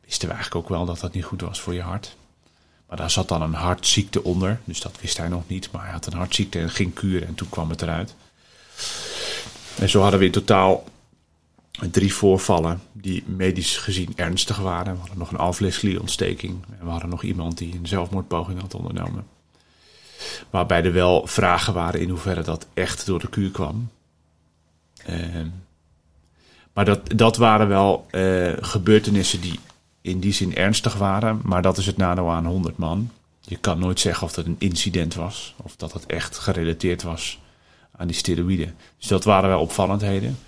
[0.04, 2.16] Wisten we eigenlijk ook wel dat dat niet goed was voor je hart.
[2.94, 4.60] Maar daar zat dan een hartziekte onder.
[4.64, 5.70] Dus dat wist hij nog niet.
[5.70, 8.14] Maar hij had een hartziekte en ging kuren en toen kwam het eruit.
[9.78, 10.84] En zo hadden we in totaal
[11.90, 14.92] drie voorvallen die medisch gezien ernstig waren.
[14.92, 19.26] We hadden nog een alvleesklierontsteking en we hadden nog iemand die een zelfmoordpoging had ondernomen.
[20.50, 23.90] Waarbij er wel vragen waren in hoeverre dat echt door de kuur kwam.
[25.06, 25.48] Ehm,
[26.72, 29.60] maar dat, dat waren wel eh, gebeurtenissen die
[30.04, 31.40] in die zin ernstig waren.
[31.42, 33.10] Maar dat is het nadeel aan 100 man.
[33.40, 35.54] Je kan nooit zeggen of dat een incident was.
[35.62, 37.40] Of dat het echt gerelateerd was
[37.96, 38.74] aan die steroïden.
[38.98, 40.38] Dus dat waren wel opvallendheden.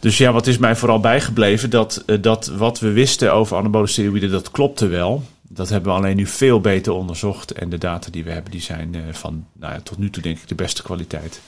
[0.00, 1.70] Dus ja, wat is mij vooral bijgebleven?
[1.70, 5.22] Dat, eh, dat wat we wisten over anabole steroïden, dat klopte wel.
[5.42, 7.52] Dat hebben we alleen nu veel beter onderzocht.
[7.52, 10.22] En de data die we hebben, die zijn eh, van nou ja, tot nu toe
[10.22, 11.40] denk ik de beste kwaliteit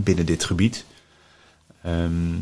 [0.00, 0.84] binnen dit gebied.
[1.82, 2.34] Ehm,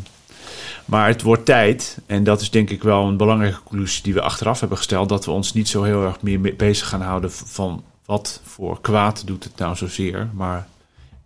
[0.84, 4.20] maar het wordt tijd, en dat is denk ik wel een belangrijke conclusie die we
[4.20, 7.84] achteraf hebben gesteld, dat we ons niet zo heel erg meer bezig gaan houden van
[8.04, 10.66] wat voor kwaad doet het nou zozeer, maar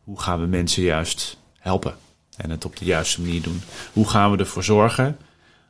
[0.05, 1.95] hoe gaan we mensen juist helpen
[2.37, 3.61] en het op de juiste manier doen.
[3.93, 5.17] Hoe gaan we ervoor zorgen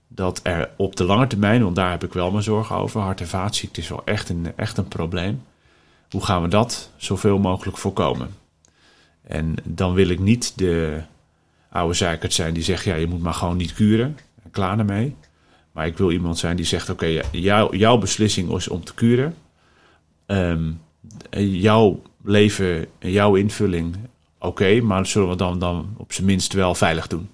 [0.09, 3.21] dat er op de lange termijn, want daar heb ik wel mijn zorgen over, hart-
[3.21, 5.43] en vaatziekte is wel echt een, echt een probleem.
[6.11, 8.35] Hoe gaan we dat zoveel mogelijk voorkomen?
[9.23, 11.03] En dan wil ik niet de
[11.71, 14.19] oude zeikert zijn die zegt, ja, je moet maar gewoon niet kuren.
[14.51, 15.15] Klaar ermee.
[15.73, 17.23] Maar ik wil iemand zijn die zegt, oké,
[17.71, 19.35] jouw beslissing is om te kuren.
[20.27, 20.73] Ehm,
[21.39, 23.97] jouw leven, jouw invulling,
[24.39, 27.29] oké, maar zullen we dan, dan op zijn minst wel veilig doen.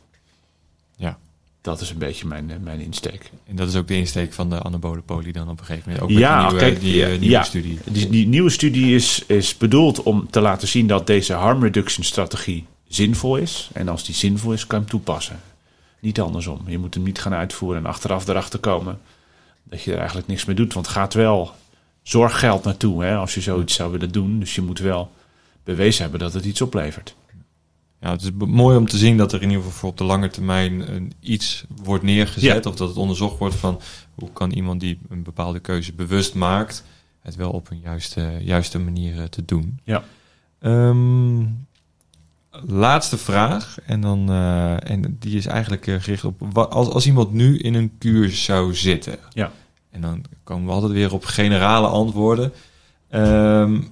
[0.96, 1.18] Ja.
[1.60, 3.30] Dat is een beetje mijn, eh, mijn insteek.
[3.46, 6.10] En dat is ook de insteek van de anabole poli dan op een gegeven moment.
[6.10, 7.78] Ook ja, die nieuwe, kijk, die, ja, nieuwe ja, studie.
[7.90, 12.04] Die, die nieuwe studie is, is bedoeld om te laten zien dat deze harm reduction
[12.04, 13.70] strategie zinvol is.
[13.72, 15.40] En als die zinvol is, kan je hem toepassen.
[16.00, 16.60] Niet andersom.
[16.66, 19.00] Je moet hem niet gaan uitvoeren en achteraf erachter komen
[19.62, 20.72] dat je er eigenlijk niks mee doet.
[20.72, 21.54] Want het gaat wel
[22.02, 24.38] zorggeld naartoe hè, als je zoiets zou willen doen.
[24.38, 25.10] Dus je moet wel
[25.64, 27.14] bewezen hebben dat het iets oplevert.
[28.00, 30.28] Ja, het is mooi om te zien dat er in ieder geval op de lange
[30.28, 32.66] termijn een, iets wordt neergezet.
[32.66, 33.80] Of dat het onderzocht wordt van
[34.14, 36.84] hoe kan iemand die een bepaalde keuze bewust maakt,
[37.20, 39.78] het wel op een juiste, juiste manier eh, te doen.
[39.84, 40.04] Ja.
[40.60, 41.66] Um,
[42.66, 43.76] laatste vraag.
[43.86, 47.74] En, dan, uh, en die is eigenlijk uh, gericht op als, als iemand nu in
[47.74, 49.18] een kuur zou zitten.
[49.32, 49.52] Ja.
[49.90, 52.52] En dan komen we altijd weer op generale antwoorden.
[53.10, 53.88] Um,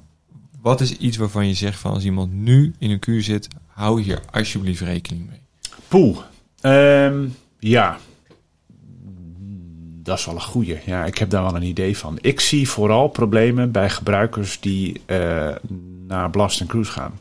[0.61, 4.03] wat is iets waarvan je zegt van als iemand nu in een kuur zit, hou
[4.03, 5.41] hier alsjeblieft rekening mee?
[5.89, 6.19] Poeh.
[6.63, 7.99] Um, ja.
[10.03, 10.79] Dat is wel een goeie.
[10.87, 12.19] Ja, ik heb daar wel een idee van.
[12.21, 15.49] Ik zie vooral problemen bij gebruikers die uh,
[16.07, 17.13] naar Blast Cruise gaan.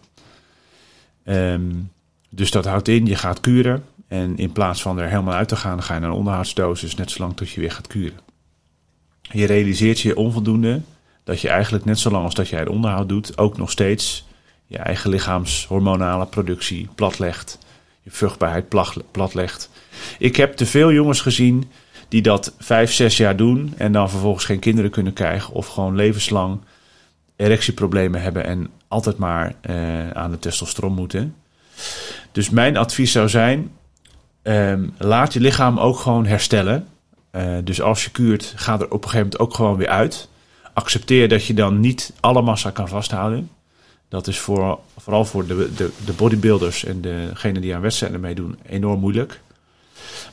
[1.25, 1.91] Um,
[2.29, 3.83] dus dat houdt in, je gaat kuren.
[4.07, 7.11] En in plaats van er helemaal uit te gaan, ga je naar een onderhoudsdosis net
[7.11, 8.19] zolang tot je weer gaat kuren.
[9.21, 10.81] Je realiseert je onvoldoende
[11.23, 14.27] dat je eigenlijk net zolang als dat jij het onderhoud doet, ook nog steeds
[14.65, 17.57] je eigen lichaamshormonale productie platlegt.
[18.01, 18.65] Je vruchtbaarheid
[19.11, 19.69] platlegt.
[20.19, 21.71] Ik heb te veel jongens gezien
[22.07, 25.95] die dat vijf, zes jaar doen en dan vervolgens geen kinderen kunnen krijgen of gewoon
[25.95, 26.59] levenslang
[27.39, 31.35] erectieproblemen hebben en altijd maar uh, aan de testosteron moeten.
[32.31, 33.71] Dus mijn advies zou zijn:
[34.43, 36.87] um, laat je lichaam ook gewoon herstellen.
[37.31, 40.29] Uh, dus als je kuurt, ga er op een gegeven moment ook gewoon weer uit.
[40.73, 43.49] Accepteer dat je dan niet alle massa kan vasthouden.
[44.09, 48.59] Dat is voor, vooral voor de, de, de bodybuilders en degenen die aan wedstrijden meedoen
[48.65, 49.41] enorm moeilijk.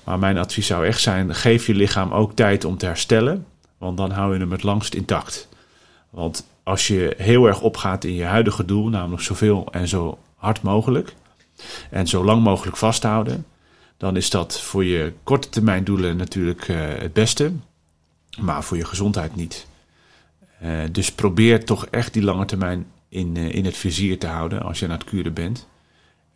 [0.05, 3.47] Maar mijn advies zou echt zijn: geef je lichaam ook tijd om te herstellen.
[3.79, 5.49] Want dan hou je hem het langst intact.
[6.11, 10.63] Want als je heel erg opgaat in je huidige doel, namelijk zoveel en zo hard
[10.63, 11.15] mogelijk
[11.91, 13.47] en zo lang mogelijk vasthouden,
[13.97, 17.53] dan is dat voor je korte termijn doelen natuurlijk uh, het beste,
[18.41, 19.67] maar voor je gezondheid niet.
[20.63, 24.63] Uh, dus probeer toch echt die lange termijn in, uh, in het vizier te houden
[24.63, 25.67] als je aan het kuren bent.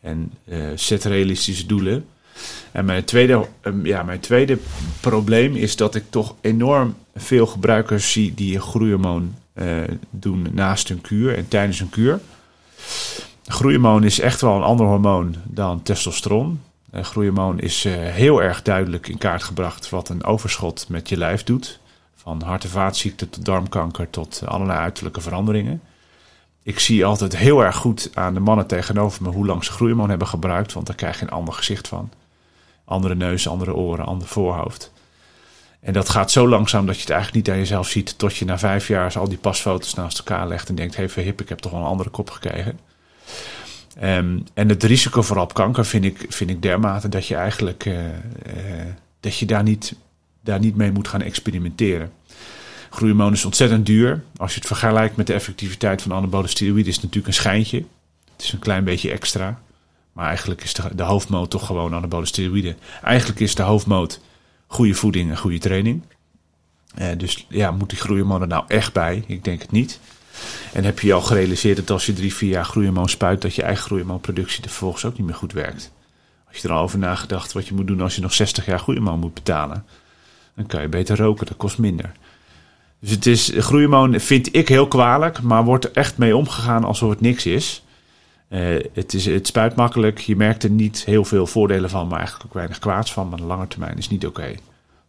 [0.01, 0.33] En
[0.74, 2.07] zet realistische doelen.
[2.72, 4.59] En mijn tweede, um, ja, mijn tweede
[5.01, 9.35] probleem is dat ik toch enorm veel gebruikers zie die groeihormoon
[10.11, 12.21] doen naast een kuur en tijdens een kuur.
[13.47, 16.61] Groeihormoon is echt wel een ander hormoon dan testosteron.
[16.95, 21.17] Uh, groeihormoon is uh, heel erg duidelijk in kaart gebracht wat een overschot met je
[21.17, 21.81] lijf doet.
[22.15, 25.83] Van hart- en vaatziekten tot darmkanker tot allerlei uiterlijke veranderingen.
[26.63, 30.11] Ik zie altijd heel erg goed aan de mannen tegenover me hoe lang ze groeihormoon
[30.11, 32.11] hebben gebruikt, want daar krijg je een ander gezicht van.
[32.85, 34.93] Andere neus, andere oren, ander voorhoofd.
[35.81, 38.18] En dat gaat zo langzaam dat je het eigenlijk niet aan jezelf ziet.
[38.18, 40.68] Tot je na vijf jaar al die pasfoto's naast elkaar legt.
[40.68, 42.78] En denkt: hé, hey, hip, ik heb toch wel een andere kop gekregen.
[44.03, 47.85] Um, en het risico voor op kanker vind ik, vind ik dermate dat je eigenlijk.
[47.85, 48.12] Uh, uh,
[49.20, 49.95] dat je daar niet,
[50.41, 52.12] daar niet mee moet gaan experimenteren.
[52.91, 54.22] Groeihormoon is ontzettend duur.
[54.37, 57.85] Als je het vergelijkt met de effectiviteit van anabole steroïden, is het natuurlijk een schijntje.
[58.33, 59.61] Het is een klein beetje extra.
[60.12, 62.76] Maar eigenlijk is de, de hoofdmoot toch gewoon anabole steroïden.
[63.03, 64.20] Eigenlijk is de hoofdmoot
[64.71, 66.03] goede voeding en goede training.
[66.95, 69.25] Eh, dus ja, moet die groeihormoon er nou echt bij?
[69.27, 70.01] Ik denk het niet.
[70.73, 73.62] En heb je al gerealiseerd dat als je drie, vier jaar groeihormoon spuit, dat je
[73.62, 75.93] eigen groeihormoonproductie er vervolgens ook niet meer goed werkt?
[76.49, 78.79] Als je er al over nagedacht wat je moet doen als je nog 60 jaar
[78.79, 79.85] groeihormoon moet betalen,
[80.57, 82.12] dan kan je beter roken, dat kost minder.
[83.01, 87.11] Dus het is, groeihormoon vind ik heel kwalijk, maar wordt er echt mee omgegaan alsof
[87.11, 87.85] het niks is.
[88.51, 92.19] Uh, het, is het spuit makkelijk, je merkt er niet heel veel voordelen van, maar
[92.19, 93.29] eigenlijk ook weinig kwaads van.
[93.29, 94.55] Maar de lange termijn is niet oké.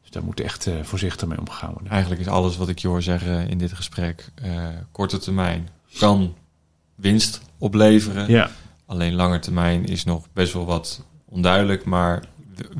[0.01, 1.91] Dus daar moet echt uh, voorzichtig mee omgegaan worden.
[1.91, 5.69] Eigenlijk is alles wat ik je hoor zeggen in dit gesprek, uh, korte termijn
[5.99, 6.35] kan
[6.95, 8.29] winst opleveren.
[8.29, 8.51] Ja.
[8.85, 12.23] Alleen lange termijn is nog best wel wat onduidelijk, maar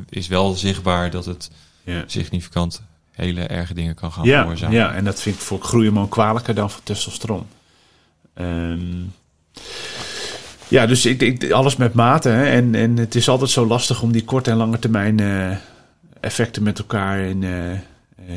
[0.10, 1.52] is wel zichtbaar dat het
[1.84, 2.04] ja.
[2.08, 2.82] significant
[3.12, 4.76] hele erge dingen kan gaan ja, veroorzaken.
[4.76, 7.46] Ja, en dat vind ik voor groeihormoon kwalijker dan voor testosteron.
[8.36, 9.14] Um,
[10.72, 12.30] ja, dus ik, ik, alles met mate.
[12.30, 12.46] Hè?
[12.46, 15.56] En, en het is altijd zo lastig om die korte en lange termijn uh,
[16.20, 17.72] effecten met elkaar in, uh,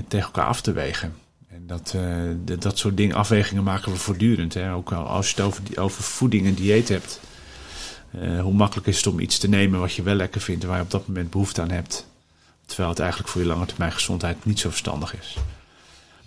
[0.09, 1.15] tegen elkaar af te wegen.
[1.49, 1.97] En dat,
[2.59, 4.55] dat soort dingen, afwegingen maken we voortdurend.
[4.55, 4.73] Hè?
[4.73, 7.21] Ook als je het over, over voeding en dieet hebt.
[8.41, 10.79] hoe makkelijk is het om iets te nemen wat je wel lekker vindt en waar
[10.79, 12.07] je op dat moment behoefte aan hebt.
[12.67, 15.37] Terwijl het eigenlijk voor je lange termijn gezondheid niet zo verstandig is.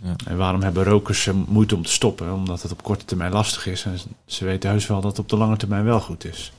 [0.04, 0.16] Ja.
[0.26, 2.34] En waarom hebben rokers moeite om te stoppen?
[2.34, 3.84] Omdat het op korte termijn lastig is.
[3.84, 6.52] En ze weten heus wel dat het op de lange termijn wel goed is.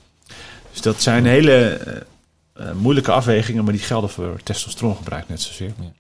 [0.70, 1.80] Dus dat zijn hele
[2.56, 5.72] uh, uh, moeilijke afwegingen, maar die gelden voor testosterongebruik net zozeer.
[5.80, 5.92] Ja.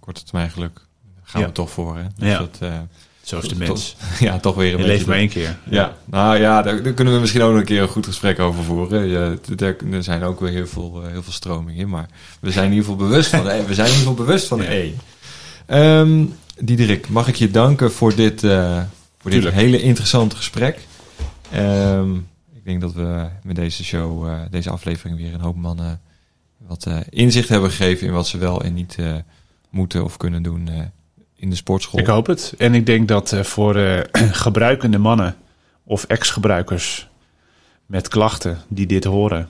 [0.00, 0.80] Korte termijn geluk
[1.22, 1.96] gaan we toch voor.
[1.96, 2.02] Hè?
[2.16, 2.38] Dus ja.
[2.38, 2.78] dat, uh,
[3.22, 3.96] Zo is de mens.
[4.20, 5.58] ja, toch weer een Je leeft maar één keer.
[5.70, 5.96] Ja.
[6.04, 8.64] nou ja, daar, daar, kunnen we misschien ook nog een keer een goed gesprek over
[8.64, 9.06] voeren.
[9.06, 9.34] Ja,
[9.90, 12.08] er zijn ook weer heel veel, heel veel stromingen in, maar
[12.40, 13.64] we zijn in ieder geval bewust van de.
[13.66, 14.92] We zijn in ieder geval bewust van de E.
[15.98, 18.82] Um, Diederik, mag ik je danken voor dit, uh,
[19.18, 20.86] voor dit hele interessante gesprek.
[21.54, 26.00] Um, ik denk dat we met deze show, uh, deze aflevering weer een hoop mannen
[26.58, 28.96] wat uh, inzicht hebben gegeven in wat ze wel en niet
[29.70, 30.68] moeten of kunnen doen
[31.36, 32.00] in de sportschool.
[32.00, 32.54] Ik hoop het.
[32.58, 33.74] En ik denk dat voor
[34.46, 35.36] gebruikende mannen
[35.84, 37.08] of ex-gebruikers
[37.86, 39.48] met klachten die dit horen,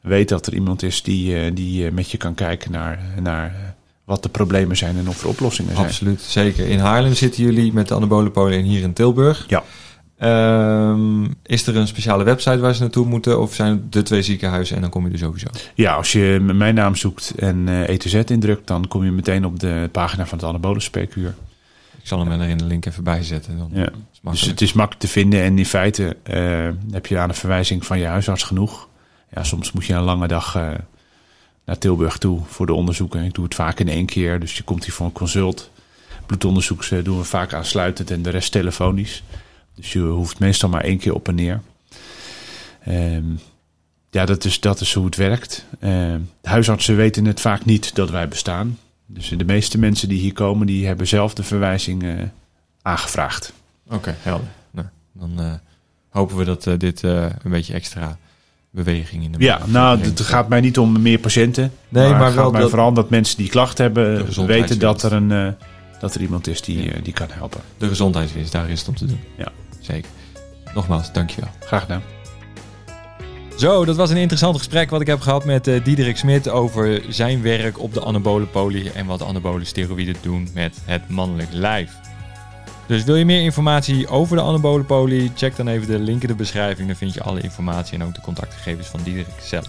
[0.00, 3.74] weet dat er iemand is die, die met je kan kijken naar, naar
[4.10, 5.86] wat de problemen zijn en of er oplossingen zijn.
[5.86, 6.68] Absoluut, zeker.
[6.68, 9.46] In Haarlem zitten jullie met de anabolenpolen en hier in Tilburg.
[9.48, 9.62] Ja.
[10.90, 13.40] Um, is er een speciale website waar ze naartoe moeten?
[13.40, 15.46] Of zijn het de twee ziekenhuizen en dan kom je er sowieso?
[15.74, 19.44] Ja, als je mijn naam zoekt en uh, E ETZ indrukt, dan kom je meteen
[19.44, 21.34] op de pagina van het anabolenspreekuur.
[22.00, 23.58] Ik zal hem er in de link even bij zetten.
[23.58, 23.88] Dan ja.
[24.30, 27.86] Dus het is makkelijk te vinden en in feite uh, heb je aan een verwijzing
[27.86, 28.88] van je huisarts genoeg.
[29.34, 30.68] Ja, soms moet je een lange dag uh,
[31.70, 33.24] naar Tilburg toe voor de onderzoeken.
[33.24, 35.70] Ik doe het vaak in één keer, dus je komt hier voor een consult.
[36.26, 39.22] Bloedonderzoek doen we vaak aansluitend en de rest telefonisch.
[39.74, 41.60] Dus je hoeft meestal maar één keer op en neer.
[42.88, 43.40] Um,
[44.10, 45.64] ja, dat is, dat is hoe het werkt.
[45.80, 48.78] Um, de huisartsen weten het vaak niet dat wij bestaan.
[49.06, 52.22] Dus de meeste mensen die hier komen, die hebben zelf de verwijzing uh,
[52.82, 53.52] aangevraagd.
[53.90, 54.48] Oké, helder.
[54.70, 55.52] Nou, dan uh,
[56.08, 58.18] hopen we dat dit een beetje extra
[58.70, 61.72] beweging in de Ja, nou, het gaat mij niet om meer patiënten.
[61.88, 65.12] Nee, maar, maar wel mij dat, vooral dat mensen die klachten hebben weten dat er,
[65.12, 65.48] een, uh,
[66.00, 66.92] dat er iemand is die, ja.
[66.92, 67.60] uh, die kan helpen.
[67.78, 69.20] De gezondheidswinst, daar is het om te doen.
[69.36, 69.52] Ja.
[69.80, 70.10] Zeker.
[70.74, 71.50] Nogmaals, dankjewel.
[71.60, 72.02] Graag gedaan.
[73.56, 77.02] Zo, dat was een interessant gesprek wat ik heb gehad met uh, Diederik Smit over
[77.08, 81.99] zijn werk op de anabole poli en wat anabole steroïden doen met het mannelijk lijf.
[82.90, 85.32] Dus wil je meer informatie over de anabole poli?
[85.34, 86.86] Check dan even de link in de beschrijving.
[86.86, 89.68] Dan vind je alle informatie en ook de contactgegevens van Diederik zelf.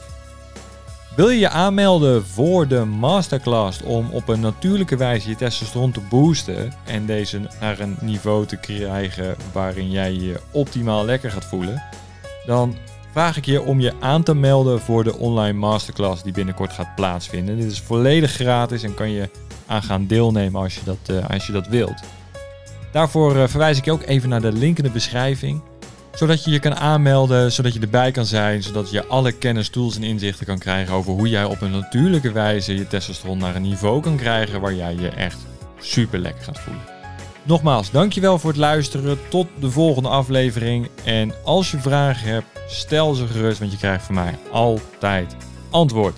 [1.16, 6.00] Wil je je aanmelden voor de masterclass om op een natuurlijke wijze je testosteron te
[6.10, 11.84] boosten en deze naar een niveau te krijgen waarin jij je optimaal lekker gaat voelen?
[12.46, 12.76] Dan
[13.12, 16.96] vraag ik je om je aan te melden voor de online masterclass die binnenkort gaat
[16.96, 17.58] plaatsvinden.
[17.58, 19.30] Dit is volledig gratis en kan je
[19.66, 22.04] aan gaan deelnemen als je dat, uh, als je dat wilt.
[22.92, 25.62] Daarvoor uh, verwijs ik je ook even naar de link in de beschrijving.
[26.14, 29.96] Zodat je je kan aanmelden, zodat je erbij kan zijn, zodat je alle kennis, tools
[29.96, 33.62] en inzichten kan krijgen over hoe jij op een natuurlijke wijze je testosteron naar een
[33.62, 35.40] niveau kan krijgen waar jij je echt
[35.80, 36.84] super lekker gaat voelen.
[37.44, 39.20] Nogmaals, dankjewel voor het luisteren.
[39.30, 40.90] Tot de volgende aflevering.
[41.04, 45.36] En als je vragen hebt, stel ze gerust, want je krijgt van mij altijd
[45.70, 46.16] antwoord.